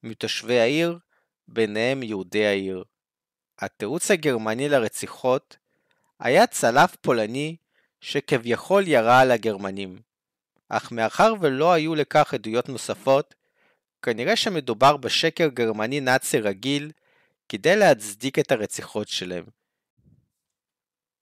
מתושבי 0.02 0.60
העיר, 0.60 0.98
ביניהם 1.48 2.02
יהודי 2.02 2.46
העיר. 2.46 2.84
התירוץ 3.58 4.10
הגרמני 4.10 4.68
לרציחות 4.68 5.56
היה 6.20 6.46
צלף 6.46 6.96
פולני 6.96 7.56
שכביכול 8.00 8.88
ירה 8.88 9.20
על 9.20 9.30
הגרמנים. 9.30 10.00
אך 10.68 10.92
מאחר 10.92 11.34
ולא 11.40 11.72
היו 11.72 11.94
לכך 11.94 12.34
עדויות 12.34 12.68
נוספות, 12.68 13.34
כנראה 14.02 14.36
שמדובר 14.36 14.96
בשקר 14.96 15.48
גרמני 15.48 16.00
נאצי 16.00 16.40
רגיל 16.40 16.92
כדי 17.48 17.76
להצדיק 17.76 18.38
את 18.38 18.52
הרציחות 18.52 19.08
שלהם. 19.08 19.44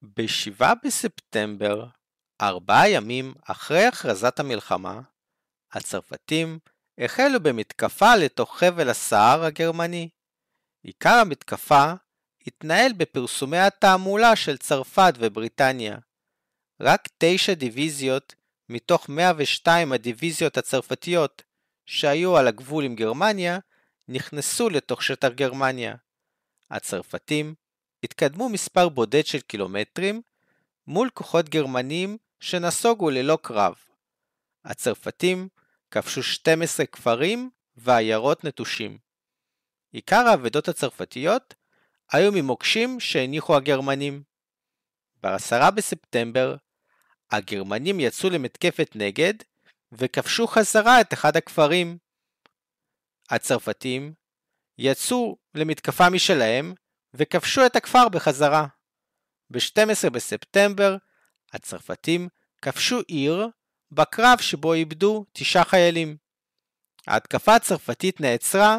ב-7 0.03 0.64
בספטמבר, 0.85 1.87
ארבעה 2.41 2.91
ימים 2.91 3.35
אחרי 3.45 3.85
הכרזת 3.85 4.41
המלחמה, 4.41 5.01
הצרפתים 5.72 6.59
החלו 6.99 7.41
במתקפה 7.41 8.16
לתוך 8.16 8.59
חבל 8.59 8.89
הסהר 8.89 9.45
הגרמני. 9.45 10.09
עיקר 10.83 11.14
המתקפה 11.14 11.93
התנהל 12.47 12.93
בפרסומי 12.93 13.59
התעמולה 13.59 14.36
של 14.36 14.57
צרפת 14.57 15.12
ובריטניה. 15.18 15.99
רק 16.80 17.09
תשע 17.18 17.55
דיוויזיות 17.55 18.34
מתוך 18.68 19.09
102 19.09 19.93
הדיוויזיות 19.93 20.59
הצרפתיות 20.59 21.43
שהיו 21.86 22.36
על 22.36 22.49
הגבול 22.49 22.84
עם 22.84 22.95
גרמניה 22.95 23.59
נכנסו 24.09 24.70
לתוך 24.70 25.03
שטח 25.03 25.28
גרמניה. 25.28 25.95
הצרפתים 26.70 27.55
התקדמו 28.05 28.49
מספר 28.49 28.88
בודד 28.88 29.26
של 29.26 29.41
קילומטרים 29.41 30.22
מול 30.86 31.11
כוחות 31.14 31.49
גרמנים 31.49 32.16
שנסוגו 32.41 33.11
ללא 33.11 33.38
קרב. 33.43 33.74
הצרפתים 34.64 35.49
כבשו 35.91 36.22
12 36.22 36.86
כפרים 36.86 37.51
ועיירות 37.76 38.45
נטושים. 38.45 38.99
עיקר 39.93 40.24
האבדות 40.28 40.68
הצרפתיות 40.68 41.55
היו 42.12 42.32
ממוקשים 42.32 43.00
שהניחו 43.00 43.56
הגרמנים. 43.56 44.22
ב-10 45.22 45.70
בספטמבר 45.70 46.56
הגרמנים 47.30 48.00
יצאו 48.00 48.30
למתקפת 48.30 48.92
נגד 48.94 49.34
וכבשו 49.92 50.46
חזרה 50.46 51.00
את 51.00 51.12
אחד 51.12 51.36
הכפרים. 51.36 51.98
הצרפתים 53.30 54.14
יצאו 54.78 55.36
למתקפה 55.54 56.11
משלהם 56.11 56.74
וכבשו 57.14 57.66
את 57.66 57.76
הכפר 57.76 58.08
בחזרה. 58.08 58.66
ב-12 59.50 60.11
בספטמבר 60.11 60.96
הצרפתים 61.52 62.28
כבשו 62.62 63.00
עיר 63.08 63.48
בקרב 63.92 64.38
שבו 64.40 64.74
איבדו 64.74 65.24
תשעה 65.32 65.64
חיילים. 65.64 66.16
ההתקפה 67.06 67.54
הצרפתית 67.54 68.20
נעצרה 68.20 68.78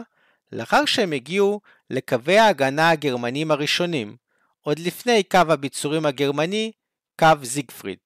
לאחר 0.52 0.86
שהם 0.86 1.14
הגיעו 1.14 1.62
לקווי 1.90 2.38
ההגנה 2.38 2.90
הגרמנים 2.90 3.52
הראשונים, 3.52 4.16
עוד 4.62 4.80
לפני 4.80 5.24
קו 5.24 5.38
הביצורים 5.38 6.06
הגרמני, 6.06 6.72
קו 7.20 7.28
זיגפריד. 7.42 8.00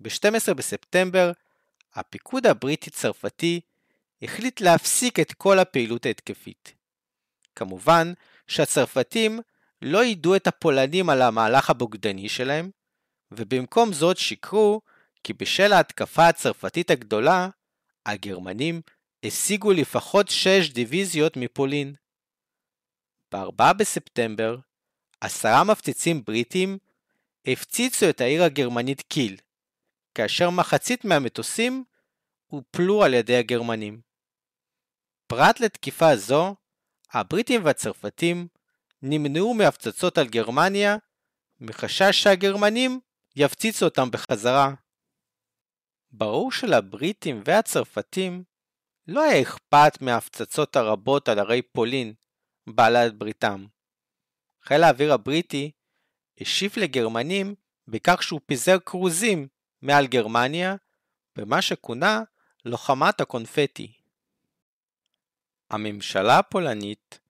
ב-12 0.00 0.54
בספטמבר, 0.54 1.32
הפיקוד 1.94 2.46
הבריטי-צרפתי 2.46 3.60
החליט 4.22 4.60
להפסיק 4.60 5.20
את 5.20 5.32
כל 5.32 5.58
הפעילות 5.58 6.06
ההתקפית. 6.06 6.74
כמובן 7.56 8.12
שהצרפתים 8.46 9.40
לא 9.82 10.04
ידעו 10.04 10.36
את 10.36 10.46
הפולנים 10.46 11.10
על 11.10 11.22
המהלך 11.22 11.70
הבוגדני 11.70 12.28
שלהם, 12.28 12.70
ובמקום 13.32 13.92
זאת 13.92 14.18
שיקרו 14.18 14.80
כי 15.24 15.32
בשל 15.32 15.72
ההתקפה 15.72 16.28
הצרפתית 16.28 16.90
הגדולה, 16.90 17.48
הגרמנים 18.06 18.80
השיגו 19.24 19.72
לפחות 19.72 20.28
שש 20.28 20.70
דיוויזיות 20.72 21.36
מפולין. 21.36 21.94
ב-4 23.32 23.72
בספטמבר, 23.72 24.56
עשרה 25.20 25.64
מפציצים 25.64 26.24
בריטים 26.24 26.78
הפציצו 27.46 28.10
את 28.10 28.20
העיר 28.20 28.42
הגרמנית 28.42 29.00
קיל, 29.00 29.36
כאשר 30.14 30.50
מחצית 30.50 31.04
מהמטוסים 31.04 31.84
הופלו 32.46 33.04
על 33.04 33.14
ידי 33.14 33.36
הגרמנים. 33.36 34.00
פרט 35.26 35.60
לתקיפה 35.60 36.16
זו, 36.16 36.54
הבריטים 37.12 37.64
והצרפתים 37.64 38.48
נמנעו 39.02 39.54
מהפצצות 39.54 40.18
על 40.18 40.28
גרמניה 40.28 40.96
מחשש 41.60 42.22
שהגרמנים 42.22 43.00
יפציצו 43.36 43.84
אותם 43.84 44.10
בחזרה. 44.10 44.74
ברור 46.10 46.52
שלבריטים 46.52 47.42
והצרפתים 47.44 48.44
לא 49.08 49.22
היה 49.22 49.42
אכפת 49.42 49.92
מההפצצות 50.00 50.76
הרבות 50.76 51.28
על 51.28 51.38
ערי 51.38 51.62
פולין, 51.62 52.14
בעלת 52.66 53.14
בריתם. 53.14 53.66
חיל 54.62 54.82
האוויר 54.84 55.12
הבריטי 55.12 55.70
השיב 56.40 56.72
לגרמנים 56.76 57.54
בכך 57.88 58.22
שהוא 58.22 58.40
פיזר 58.46 58.78
כרוזים 58.86 59.48
מעל 59.82 60.06
גרמניה, 60.06 60.76
במה 61.36 61.62
שכונה 61.62 62.22
לוחמת 62.64 63.20
הקונפטי. 63.20 63.92
הממשלה 65.70 66.38
הפולנית 66.38 67.20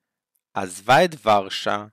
עזבה 0.54 1.04
את 1.04 1.26
ורשה, 1.26 1.86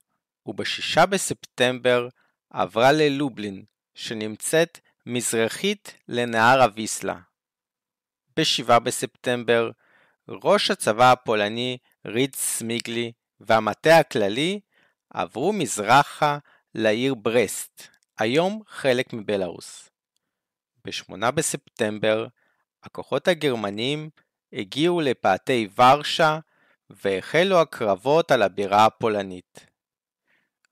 וב-6 0.47 1.05
בספטמבר 1.05 2.07
עברה 2.49 2.91
ללובלין, 2.91 3.65
שנמצאת 3.93 4.79
מזרחית 5.05 5.95
לנהר 6.07 6.61
הוויסלה. 6.61 7.19
ב-7 8.39 8.79
בספטמבר, 8.79 9.71
ראש 10.29 10.71
הצבא 10.71 11.11
הפולני 11.11 11.77
ריץ 12.05 12.35
סמיגלי 12.35 13.11
והמטה 13.39 13.97
הכללי 13.97 14.59
עברו 15.09 15.53
מזרחה 15.53 16.37
לעיר 16.75 17.15
ברסט, 17.15 17.87
היום 18.19 18.61
חלק 18.67 19.13
מבלארוס. 19.13 19.89
ב-8 20.85 21.31
בספטמבר, 21.31 22.27
הכוחות 22.83 23.27
הגרמנים 23.27 24.09
הגיעו 24.53 25.01
לפאתי 25.01 25.67
ורשה 25.77 26.39
והחלו 26.89 27.61
הקרבות 27.61 28.31
על 28.31 28.41
הבירה 28.41 28.85
הפולנית. 28.85 29.65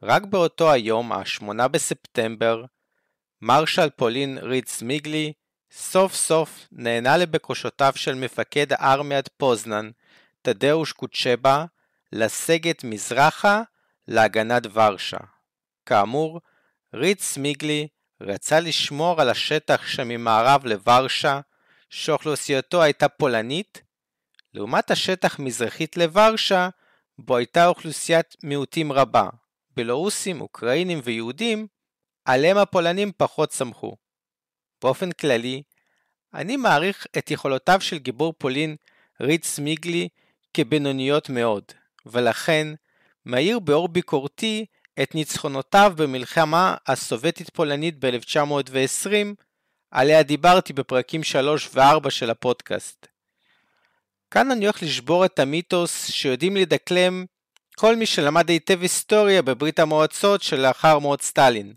רק 0.03 0.23
באותו 0.23 0.71
היום, 0.71 1.11
ה-8 1.11 1.67
בספטמבר, 1.67 2.65
מרשל 3.41 3.89
פולין 3.89 4.37
ריץ 4.37 4.81
מיגלי 4.81 5.33
סוף 5.71 6.13
סוף 6.13 6.67
נענה 6.71 7.17
לבקשותיו 7.17 7.93
של 7.95 8.15
מפקד 8.15 8.73
ארמיית 8.73 9.27
פוזנן, 9.27 9.89
תדאוש 10.41 10.91
קוצ'בה, 10.91 11.65
לסגת 12.11 12.83
מזרחה 12.83 13.61
להגנת 14.07 14.63
ורשה. 14.73 15.17
כאמור, 15.85 16.41
ריץ 16.93 17.37
מיגלי 17.37 17.87
רצה 18.21 18.59
לשמור 18.59 19.21
על 19.21 19.29
השטח 19.29 19.87
שממערב 19.87 20.65
לוורשה, 20.65 21.39
שאוכלוסייתו 21.89 22.81
הייתה 22.81 23.09
פולנית, 23.09 23.81
לעומת 24.53 24.91
השטח 24.91 25.39
מזרחית 25.39 25.97
לוורשה, 25.97 26.69
בו 27.19 27.37
הייתה 27.37 27.67
אוכלוסיית 27.67 28.35
מיעוטים 28.43 28.91
רבה, 28.91 29.29
בלורוסים, 29.75 30.41
אוקראינים 30.41 30.99
ויהודים, 31.03 31.67
עליהם 32.25 32.57
הפולנים 32.57 33.11
פחות 33.17 33.51
סמכו. 33.51 33.95
באופן 34.81 35.11
כללי, 35.11 35.61
אני 36.33 36.57
מעריך 36.57 37.07
את 37.17 37.31
יכולותיו 37.31 37.81
של 37.81 37.97
גיבור 37.97 38.33
פולין 38.37 38.75
ריץ 39.21 39.59
מיגלי 39.59 40.07
כבינוניות 40.53 41.29
מאוד, 41.29 41.63
ולכן 42.05 42.67
מאיר 43.25 43.59
באור 43.59 43.87
ביקורתי 43.87 44.65
את 45.01 45.15
ניצחונותיו 45.15 45.93
במלחמה 45.97 46.75
הסובייטית-פולנית 46.87 48.05
ב-1920, 48.05 49.11
עליה 49.91 50.23
דיברתי 50.23 50.73
בפרקים 50.73 51.23
3 51.23 51.69
ו-4 51.73 52.09
של 52.09 52.29
הפודקאסט. 52.29 53.07
כאן 54.31 54.51
אני 54.51 54.65
הולך 54.65 54.83
לשבור 54.83 55.25
את 55.25 55.39
המיתוס 55.39 56.11
שיודעים 56.11 56.55
לדקלם 56.57 57.25
כל 57.75 57.95
מי 57.95 58.05
שלמד 58.05 58.49
היטב 58.49 58.81
היסטוריה 58.81 59.41
בברית 59.41 59.79
המועצות 59.79 60.41
שלאחר 60.41 60.99
מות 60.99 61.21
סטלין. 61.21 61.73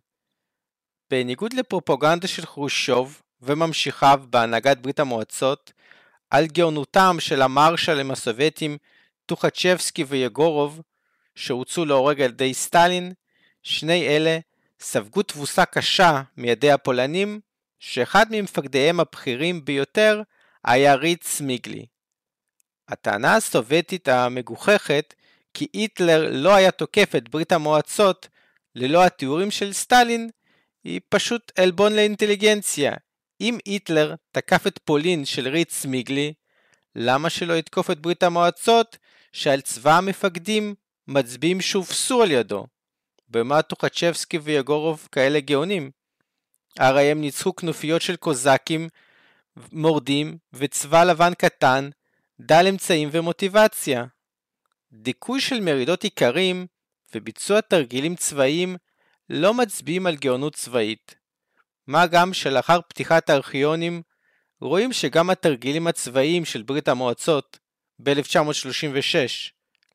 בניגוד 1.10 1.52
לפרופוגנדה 1.52 2.28
של 2.28 2.46
חרושוב 2.46 3.22
וממשיכיו 3.42 4.22
בהנהגת 4.30 4.76
ברית 4.76 5.00
המועצות, 5.00 5.72
על 6.30 6.46
גאונותם 6.46 7.16
של 7.20 7.42
המרשלים 7.42 8.10
הסובייטים 8.10 8.78
טוחצ'בסקי 9.26 10.04
ויגורוב, 10.04 10.80
שהוצאו 11.34 11.84
להורג 11.84 12.20
על 12.20 12.30
ידי 12.30 12.54
סטלין, 12.54 13.12
שני 13.62 14.06
אלה 14.06 14.38
ספגו 14.80 15.22
תבוסה 15.22 15.64
קשה 15.64 16.22
מידי 16.36 16.72
הפולנים, 16.72 17.40
שאחד 17.78 18.26
ממפקדיהם 18.30 19.00
הבכירים 19.00 19.64
ביותר 19.64 20.22
היה 20.64 20.94
ריץ 20.94 21.40
מיגלי. 21.40 21.86
הטענה 22.88 23.36
הסובייטית 23.36 24.08
המגוחכת 24.08 25.14
כי 25.54 25.66
היטלר 25.72 26.30
לא 26.32 26.54
היה 26.54 26.70
תוקף 26.70 27.12
את 27.16 27.28
ברית 27.28 27.52
המועצות 27.52 28.28
ללא 28.74 29.04
התיאורים 29.04 29.50
של 29.50 29.72
סטלין, 29.72 30.30
היא 30.84 31.00
פשוט 31.08 31.52
עלבון 31.58 31.92
לאינטליגנציה. 31.92 32.92
אם 33.40 33.58
היטלר 33.64 34.14
תקף 34.32 34.66
את 34.66 34.78
פולין 34.84 35.24
של 35.24 35.48
ריץ 35.48 35.84
מיגלי, 35.84 36.32
למה 36.96 37.30
שלא 37.30 37.52
יתקוף 37.52 37.90
את 37.90 38.00
ברית 38.00 38.22
המועצות 38.22 38.98
שעל 39.32 39.60
צבא 39.60 39.96
המפקדים 39.96 40.74
מצביעים 41.08 41.60
שהופסו 41.60 42.22
על 42.22 42.30
ידו? 42.30 42.66
במה 43.28 43.62
טוחצ'בסקי 43.62 44.38
ויגורוב 44.38 45.08
כאלה 45.12 45.40
גאונים? 45.40 45.90
הרי 46.78 47.10
הם 47.10 47.20
ניצחו 47.20 47.56
כנופיות 47.56 48.02
של 48.02 48.16
קוזקים, 48.16 48.88
מורדים 49.72 50.38
וצבא 50.52 51.04
לבן 51.04 51.34
קטן, 51.34 51.90
דל 52.40 52.66
אמצעים 52.68 53.08
ומוטיבציה. 53.12 54.04
דיכוי 54.92 55.40
של 55.40 55.60
מרידות 55.60 56.04
איכרים 56.04 56.66
וביצוע 57.14 57.60
תרגילים 57.60 58.16
צבאיים 58.16 58.76
לא 59.32 59.54
מצביעים 59.54 60.06
על 60.06 60.16
גאונות 60.16 60.54
צבאית. 60.54 61.14
מה 61.86 62.06
גם 62.06 62.32
שלאחר 62.34 62.80
פתיחת 62.88 63.30
הארכיונים 63.30 64.02
רואים 64.60 64.92
שגם 64.92 65.30
התרגילים 65.30 65.86
הצבאיים 65.86 66.44
של 66.44 66.62
ברית 66.62 66.88
המועצות 66.88 67.58
ב-1936, 67.98 69.14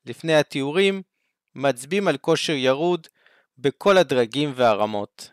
לפני 0.06 0.34
התיאורים, 0.34 1.02
מצביעים 1.54 2.08
על 2.08 2.16
כושר 2.16 2.52
ירוד 2.52 3.06
בכל 3.58 3.98
הדרגים 3.98 4.52
והרמות. 4.54 5.30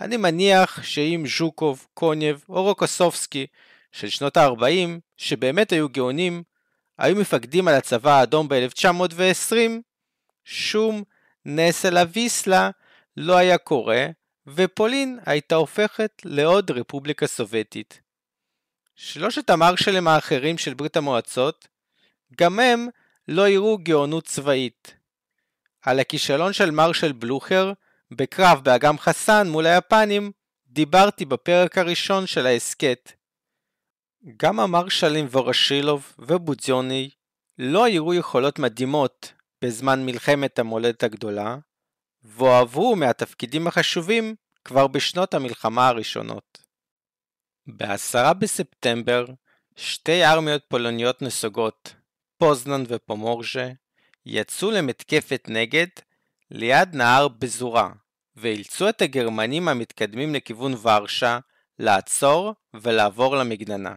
אני 0.00 0.16
מניח 0.16 0.82
שאם 0.82 1.24
ז'וקוב, 1.38 1.86
קונייב 1.94 2.44
או 2.48 2.62
רוקוסובסקי 2.62 3.46
של 3.92 4.08
שנות 4.08 4.36
ה-40, 4.36 5.00
שבאמת 5.16 5.72
היו 5.72 5.88
גאונים, 5.88 6.42
היו 6.98 7.16
מפקדים 7.16 7.68
על 7.68 7.74
הצבא 7.74 8.18
האדום 8.18 8.48
ב-1920, 8.48 9.54
שום 10.44 11.02
נס 11.44 11.84
על 11.84 11.96
הוויסלה 11.96 12.70
לא 13.16 13.36
היה 13.36 13.58
קורה, 13.58 14.06
ופולין 14.46 15.18
הייתה 15.26 15.54
הופכת 15.54 16.22
לעוד 16.24 16.70
רפובליקה 16.70 17.26
סובייטית. 17.26 18.00
שלושת 18.96 19.50
המרשלים 19.50 20.08
האחרים 20.08 20.58
של 20.58 20.74
ברית 20.74 20.96
המועצות, 20.96 21.68
גם 22.38 22.60
הם 22.60 22.88
לא 23.28 23.48
יראו 23.48 23.78
גאונות 23.78 24.24
צבאית. 24.24 24.94
על 25.82 26.00
הכישלון 26.00 26.52
של 26.52 26.70
מרשל 26.70 27.12
בלוכר 27.12 27.72
בקרב 28.10 28.60
באגם 28.64 28.98
חסן 28.98 29.48
מול 29.48 29.66
היפנים 29.66 30.32
דיברתי 30.66 31.24
בפרק 31.24 31.78
הראשון 31.78 32.26
של 32.26 32.46
ההסכת. 32.46 33.12
גם 34.36 34.60
המרשלים 34.60 35.26
וורשילוב 35.26 36.12
ובוציוני 36.18 37.10
לא 37.58 37.88
יראו 37.88 38.14
יכולות 38.14 38.58
מדהימות 38.58 39.32
בזמן 39.62 40.06
מלחמת 40.06 40.58
המולדת 40.58 41.02
הגדולה, 41.02 41.56
והועברו 42.26 42.96
מהתפקידים 42.96 43.66
החשובים 43.66 44.34
כבר 44.64 44.86
בשנות 44.86 45.34
המלחמה 45.34 45.88
הראשונות. 45.88 46.62
ב-10 47.66 48.32
בספטמבר 48.32 49.24
שתי 49.76 50.24
ארמיות 50.24 50.62
פולניות 50.68 51.22
נסוגות, 51.22 51.94
פוזנן 52.38 52.84
ופומורז'ה, 52.88 53.68
יצאו 54.26 54.70
למתקפת 54.70 55.46
נגד 55.48 55.86
ליד 56.50 56.94
נהר 56.94 57.28
בזורה, 57.28 57.92
ואילצו 58.36 58.88
את 58.88 59.02
הגרמנים 59.02 59.68
המתקדמים 59.68 60.34
לכיוון 60.34 60.74
ורשה 60.82 61.38
לעצור 61.78 62.54
ולעבור 62.74 63.36
למגננה. 63.36 63.94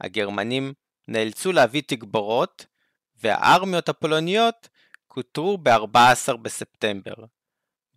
הגרמנים 0.00 0.72
נאלצו 1.08 1.52
להביא 1.52 1.82
תגבורות, 1.86 2.66
והארמיות 3.16 3.88
הפולניות 3.88 4.68
כותרו 5.06 5.58
ב-14 5.58 6.36
בספטמבר. 6.36 7.14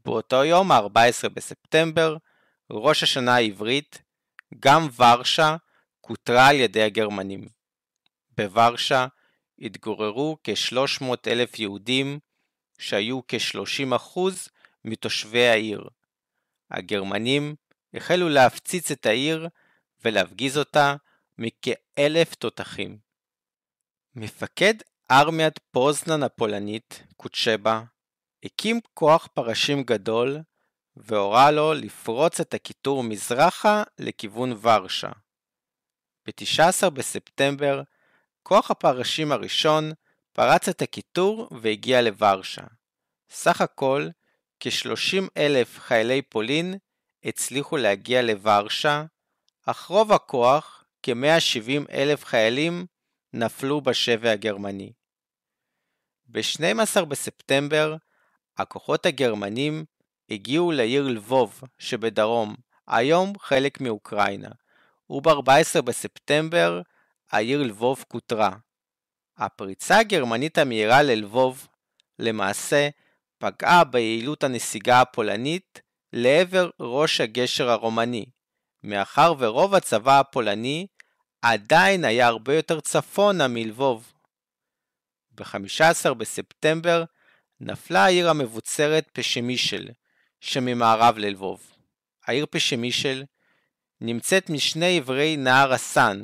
באותו 0.06 0.44
יום, 0.44 0.72
ה-14 0.72 1.30
בספטמבר, 1.34 2.18
ראש 2.72 3.04
השנה 3.04 3.36
העברית, 3.36 4.02
גם 4.60 4.88
ורשה 4.98 5.56
כותרה 6.02 6.48
על 6.48 6.56
ידי 6.56 6.84
הגרמנים. 6.84 7.48
בוורשה 8.38 9.08
התגוררו 9.60 10.38
כ-300 10.44 11.06
אלף 11.28 11.60
יהודים 11.60 12.20
שהיו 12.80 13.20
כ-30% 13.28 14.20
מתושבי 14.86 15.48
העיר. 15.48 15.90
הגרמנים 16.72 17.56
החלו 17.94 18.30
להפציץ 18.30 18.92
את 18.92 19.06
העיר 19.06 19.48
ולהפגיז 20.06 20.58
אותה 20.58 20.96
מכאלף 21.38 22.36
תותחים. 22.36 22.98
מפקד 24.16 24.74
ארמיית 25.12 25.60
פוזנן 25.72 26.24
הפולנית, 26.24 27.04
קוצ'בה, 27.18 27.84
הקים 28.44 28.80
כוח 28.94 29.28
פרשים 29.34 29.84
גדול 29.84 30.38
והורה 30.98 31.52
לו 31.52 31.74
לפרוץ 31.74 32.40
את 32.40 32.54
הקיטור 32.54 33.04
מזרחה 33.04 33.84
לכיוון 34.00 34.58
ורשה. 34.62 35.12
ב-19 36.26 36.90
בספטמבר, 36.90 37.82
כוח 38.44 38.72
הפרשים 38.72 39.32
הראשון 39.32 39.92
פרץ 40.34 40.70
את 40.70 40.82
הקיטור 40.82 41.50
והגיע 41.62 42.02
לוורשה. 42.02 42.64
סך 43.30 43.62
הכל, 43.62 44.08
כ-30 44.60 45.24
אלף 45.38 45.80
חיילי 45.80 46.22
פולין 46.22 46.76
הצליחו 47.24 47.78
להגיע 47.78 48.22
לוורשה, 48.22 49.04
אך 49.66 49.86
רוב 49.86 50.12
הכוח, 50.12 50.84
כ-170 51.04 51.92
אלף 51.92 52.26
חיילים, 52.26 52.86
נפלו 53.34 53.82
בשבי 53.82 54.30
הגרמני. 54.30 54.94
ב-12 56.26 57.06
בספטמבר, 57.06 57.96
הכוחות 58.58 59.06
הגרמנים 59.06 59.86
הגיעו 60.30 60.72
לעיר 60.72 61.08
לבוב 61.08 61.62
שבדרום, 61.80 62.56
היום 62.88 63.34
חלק 63.40 63.82
מאוקראינה, 63.82 64.50
וב-14 65.10 65.82
בספטמבר 65.82 66.82
העיר 67.32 67.64
לבוב 67.64 68.06
כותרה. 68.08 68.52
הפריצה 69.38 69.98
הגרמנית 70.00 70.58
המהירה 70.58 71.04
ללבוב 71.04 71.68
למעשה 72.20 72.90
פגעה 73.38 73.84
ביעילות 73.84 74.44
הנסיגה 74.44 75.02
הפולנית 75.02 75.82
לעבר 76.14 76.70
ראש 76.80 77.22
הגשר 77.22 77.70
הרומני, 77.70 78.26
מאחר 78.84 79.34
ורוב 79.40 79.76
הצבא 79.76 80.20
הפולני 80.20 80.88
עדיין 81.42 82.06
היה 82.06 82.28
הרבה 82.28 82.56
יותר 82.56 82.80
צפונה 82.80 83.48
מלבוב. 83.48 84.14
ב-15 85.32 86.14
בספטמבר 86.14 87.04
נפלה 87.66 88.06
העיר 88.06 88.30
המבוצרת 88.30 89.10
פשמישל, 89.14 89.90
שממערב 90.40 91.18
ללבוב. 91.18 91.72
העיר 92.26 92.46
פשמישל 92.50 93.24
נמצאת 94.02 94.50
משני 94.50 94.98
עברי 94.98 95.38
נהר 95.38 95.74
הסן, 95.74 96.22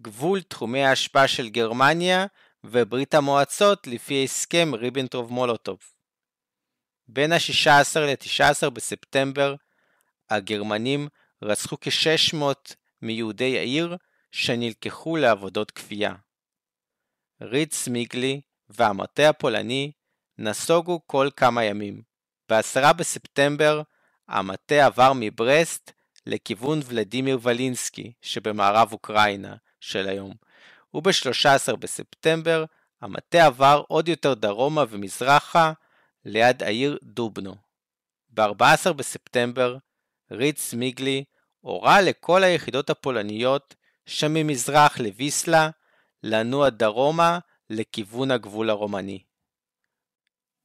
גבול 0.00 0.42
תחומי 0.42 0.84
ההשפעה 0.84 1.28
של 1.28 1.48
גרמניה 1.48 2.26
וברית 2.64 3.14
המועצות 3.14 3.86
לפי 3.86 4.24
הסכם 4.24 4.74
ריבנטרוב-מולוטוב. 4.74 5.78
בין 7.08 7.32
ה-16 7.32 7.98
ל-19 7.98 8.70
בספטמבר 8.70 9.54
הגרמנים 10.30 11.08
רצחו 11.42 11.76
כ-600 11.80 12.74
מיהודי 13.02 13.58
העיר 13.58 13.96
שנלקחו 14.32 15.16
לעבודות 15.16 15.70
כפייה. 15.70 16.14
ריץ 17.42 17.88
מיגלי 17.88 18.40
והמטה 18.68 19.28
הפולני 19.28 19.92
נסוגו 20.38 21.00
כל 21.06 21.28
כמה 21.36 21.64
ימים. 21.64 22.02
ב-10 22.48 22.92
בספטמבר 22.92 23.82
המטה 24.28 24.86
עבר 24.86 25.12
מברסט 25.14 25.92
לכיוון 26.26 26.80
ולדימיר 26.86 27.38
ולינסקי 27.42 28.12
שבמערב 28.22 28.92
אוקראינה 28.92 29.56
של 29.80 30.08
היום, 30.08 30.34
וב-13 30.94 31.76
בספטמבר 31.76 32.64
המטה 33.00 33.46
עבר 33.46 33.82
עוד 33.88 34.08
יותר 34.08 34.34
דרומה 34.34 34.84
ומזרחה 34.90 35.72
ליד 36.24 36.62
העיר 36.62 36.98
דובנו. 37.02 37.54
ב-14 38.30 38.92
בספטמבר 38.92 39.76
ריץ 40.30 40.74
מיגלי 40.74 41.24
הורה 41.60 42.00
לכל 42.00 42.44
היחידות 42.44 42.90
הפולניות 42.90 43.74
שממזרח 44.06 44.98
לוויסלה 44.98 45.70
לנוע 46.22 46.70
דרומה 46.70 47.38
לכיוון 47.70 48.30
הגבול 48.30 48.70
הרומני. 48.70 49.25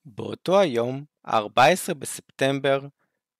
באותו 0.05 0.59
היום, 0.59 1.05
ה-14 1.25 1.93
בספטמבר, 1.93 2.79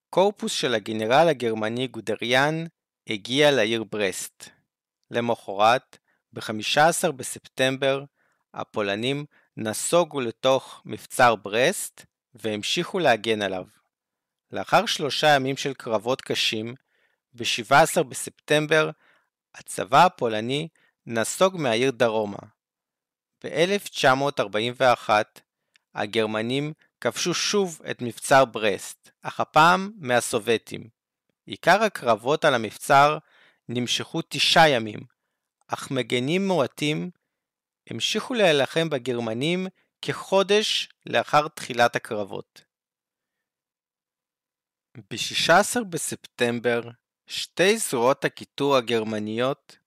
קורפוס 0.09 0.51
של 0.51 0.73
הגנרל 0.73 1.27
הגרמני 1.29 1.87
גודריאן 1.87 2.65
הגיע 3.09 3.51
לעיר 3.51 3.83
ברסט. 3.83 4.49
למחרת, 5.11 5.97
ב-15 6.33 7.11
בספטמבר, 7.11 8.03
הפולנים 8.53 9.25
נסוגו 9.57 10.21
לתוך 10.21 10.81
מבצר 10.85 11.35
ברסט 11.35 12.05
והמשיכו 12.33 12.99
להגן 12.99 13.41
עליו. 13.41 13.65
לאחר 14.51 14.85
שלושה 14.85 15.27
ימים 15.27 15.57
של 15.57 15.73
קרבות 15.73 16.21
קשים, 16.21 16.75
ב-17 17.33 18.03
בספטמבר, 18.03 18.89
הצבא 19.55 20.05
הפולני 20.05 20.67
נסוג 21.05 21.57
מהעיר 21.57 21.91
דרומה. 21.91 22.37
ב-1941 23.43 25.09
הגרמנים 25.95 26.73
כבשו 27.01 27.33
שוב 27.33 27.81
את 27.91 28.01
מבצר 28.01 28.45
ברסט, 28.45 29.09
אך 29.21 29.39
הפעם 29.39 29.91
מהסובטים. 29.97 30.89
עיקר 31.45 31.83
הקרבות 31.83 32.45
על 32.45 32.53
המבצר 32.53 33.17
נמשכו 33.69 34.21
תשעה 34.29 34.69
ימים, 34.69 34.99
אך 35.67 35.91
מגנים 35.91 36.47
מועטים 36.47 37.09
המשיכו 37.89 38.33
להילחם 38.33 38.89
בגרמנים 38.89 39.67
כחודש 40.01 40.89
לאחר 41.05 41.47
תחילת 41.47 41.95
הקרבות. 41.95 42.63
ב-16 44.97 45.83
בספטמבר 45.89 46.81
שתי 47.27 47.77
זרועות 47.77 48.25
הקיטור 48.25 48.75
הגרמניות 48.75 49.77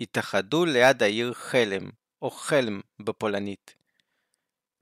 התאחדו 0.00 0.64
ליד 0.64 1.02
העיר 1.02 1.34
חלם, 1.34 1.90
או 2.22 2.30
חלם 2.30 2.80
בפולנית. 3.00 3.74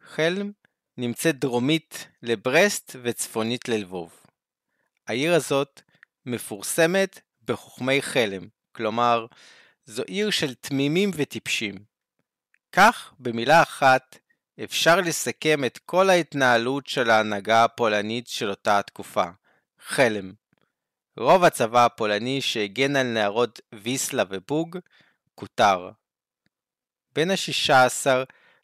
חלם 0.00 0.52
נמצאת 1.00 1.38
דרומית 1.38 2.08
לברסט 2.22 2.96
וצפונית 3.02 3.68
ללבוב. 3.68 4.12
העיר 5.08 5.34
הזאת 5.34 5.82
מפורסמת 6.26 7.20
בחוכמי 7.44 8.02
חלם, 8.02 8.48
כלומר, 8.72 9.26
זו 9.86 10.02
עיר 10.02 10.30
של 10.30 10.54
תמימים 10.54 11.10
וטיפשים. 11.14 11.74
כך, 12.72 13.14
במילה 13.18 13.62
אחת, 13.62 14.18
אפשר 14.64 14.96
לסכם 15.00 15.64
את 15.64 15.78
כל 15.78 16.10
ההתנהלות 16.10 16.86
של 16.86 17.10
ההנהגה 17.10 17.64
הפולנית 17.64 18.26
של 18.26 18.50
אותה 18.50 18.78
התקופה, 18.78 19.24
חלם. 19.78 20.32
רוב 21.16 21.44
הצבא 21.44 21.84
הפולני 21.84 22.40
שהגן 22.40 22.96
על 22.96 23.06
נהרות 23.06 23.60
ויסלה 23.74 24.24
ובוג, 24.30 24.78
כותר. 25.34 25.90
בין 27.14 27.30
ה-16 27.30 28.06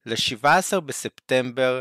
ל-17 0.06 0.80
בספטמבר, 0.80 1.80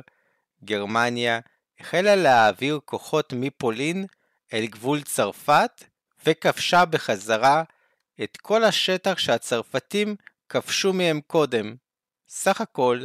גרמניה 0.66 1.39
החלה 1.80 2.16
להעביר 2.16 2.80
כוחות 2.86 3.34
מפולין 3.34 4.05
אל 4.53 4.66
גבול 4.66 5.01
צרפת 5.01 5.84
וכבשה 6.26 6.86
בחזרה 6.86 7.63
את 8.24 8.38
כל 8.38 8.63
השטח 8.63 9.18
שהצרפתים 9.18 10.16
כבשו 10.49 10.93
מהם 10.93 11.22
קודם. 11.28 11.76
סך 12.28 12.61
הכל, 12.61 13.03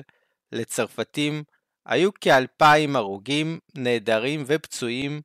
לצרפתים 0.53 1.43
היו 1.87 2.11
כאלפיים 2.21 2.97
הרוגים, 2.97 3.59
נעדרים 3.75 4.45
ופצועים 4.47 5.21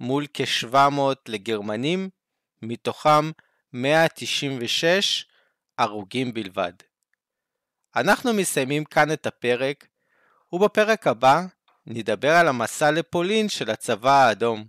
מול 0.00 0.26
כ-700 0.34 0.98
לגרמנים, 1.28 2.08
מתוכם 2.62 3.30
196 3.72 5.26
הרוגים 5.78 6.34
בלבד. 6.34 6.72
אנחנו 7.96 8.32
מסיימים 8.32 8.84
כאן 8.84 9.12
את 9.12 9.26
הפרק, 9.26 9.86
ובפרק 10.52 11.06
הבא 11.06 11.42
נדבר 11.92 12.30
על 12.30 12.48
המסע 12.48 12.90
לפולין 12.90 13.48
של 13.48 13.70
הצבא 13.70 14.10
האדום. 14.10 14.64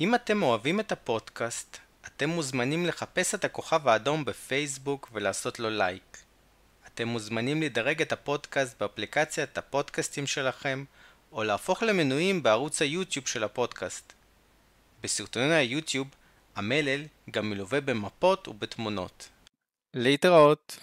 אם 0.00 0.14
אתם 0.14 0.42
אוהבים 0.42 0.80
את 0.80 0.92
הפודקאסט, 0.92 1.78
אתם 2.06 2.28
מוזמנים 2.28 2.86
לחפש 2.86 3.34
את 3.34 3.44
הכוכב 3.44 3.88
האדום 3.88 4.24
בפייסבוק 4.24 5.10
ולעשות 5.12 5.58
לו 5.58 5.70
לייק. 5.70 6.18
אתם 6.86 7.08
מוזמנים 7.08 7.62
לדרג 7.62 8.02
את 8.02 8.12
הפודקאסט 8.12 8.80
באפליקציית 8.80 9.58
הפודקאסטים 9.58 10.26
שלכם, 10.26 10.84
או 11.32 11.44
להפוך 11.44 11.82
למנויים 11.82 12.42
בערוץ 12.42 12.82
היוטיוב 12.82 13.26
של 13.26 13.44
הפודקאסט. 13.44 14.12
בסרטוני 15.02 15.54
היוטיוב, 15.54 16.08
המלל 16.56 17.02
גם 17.30 17.50
מלווה 17.50 17.80
במפות 17.80 18.48
ובתמונות. 18.48 19.28
להתראות. 19.94 20.78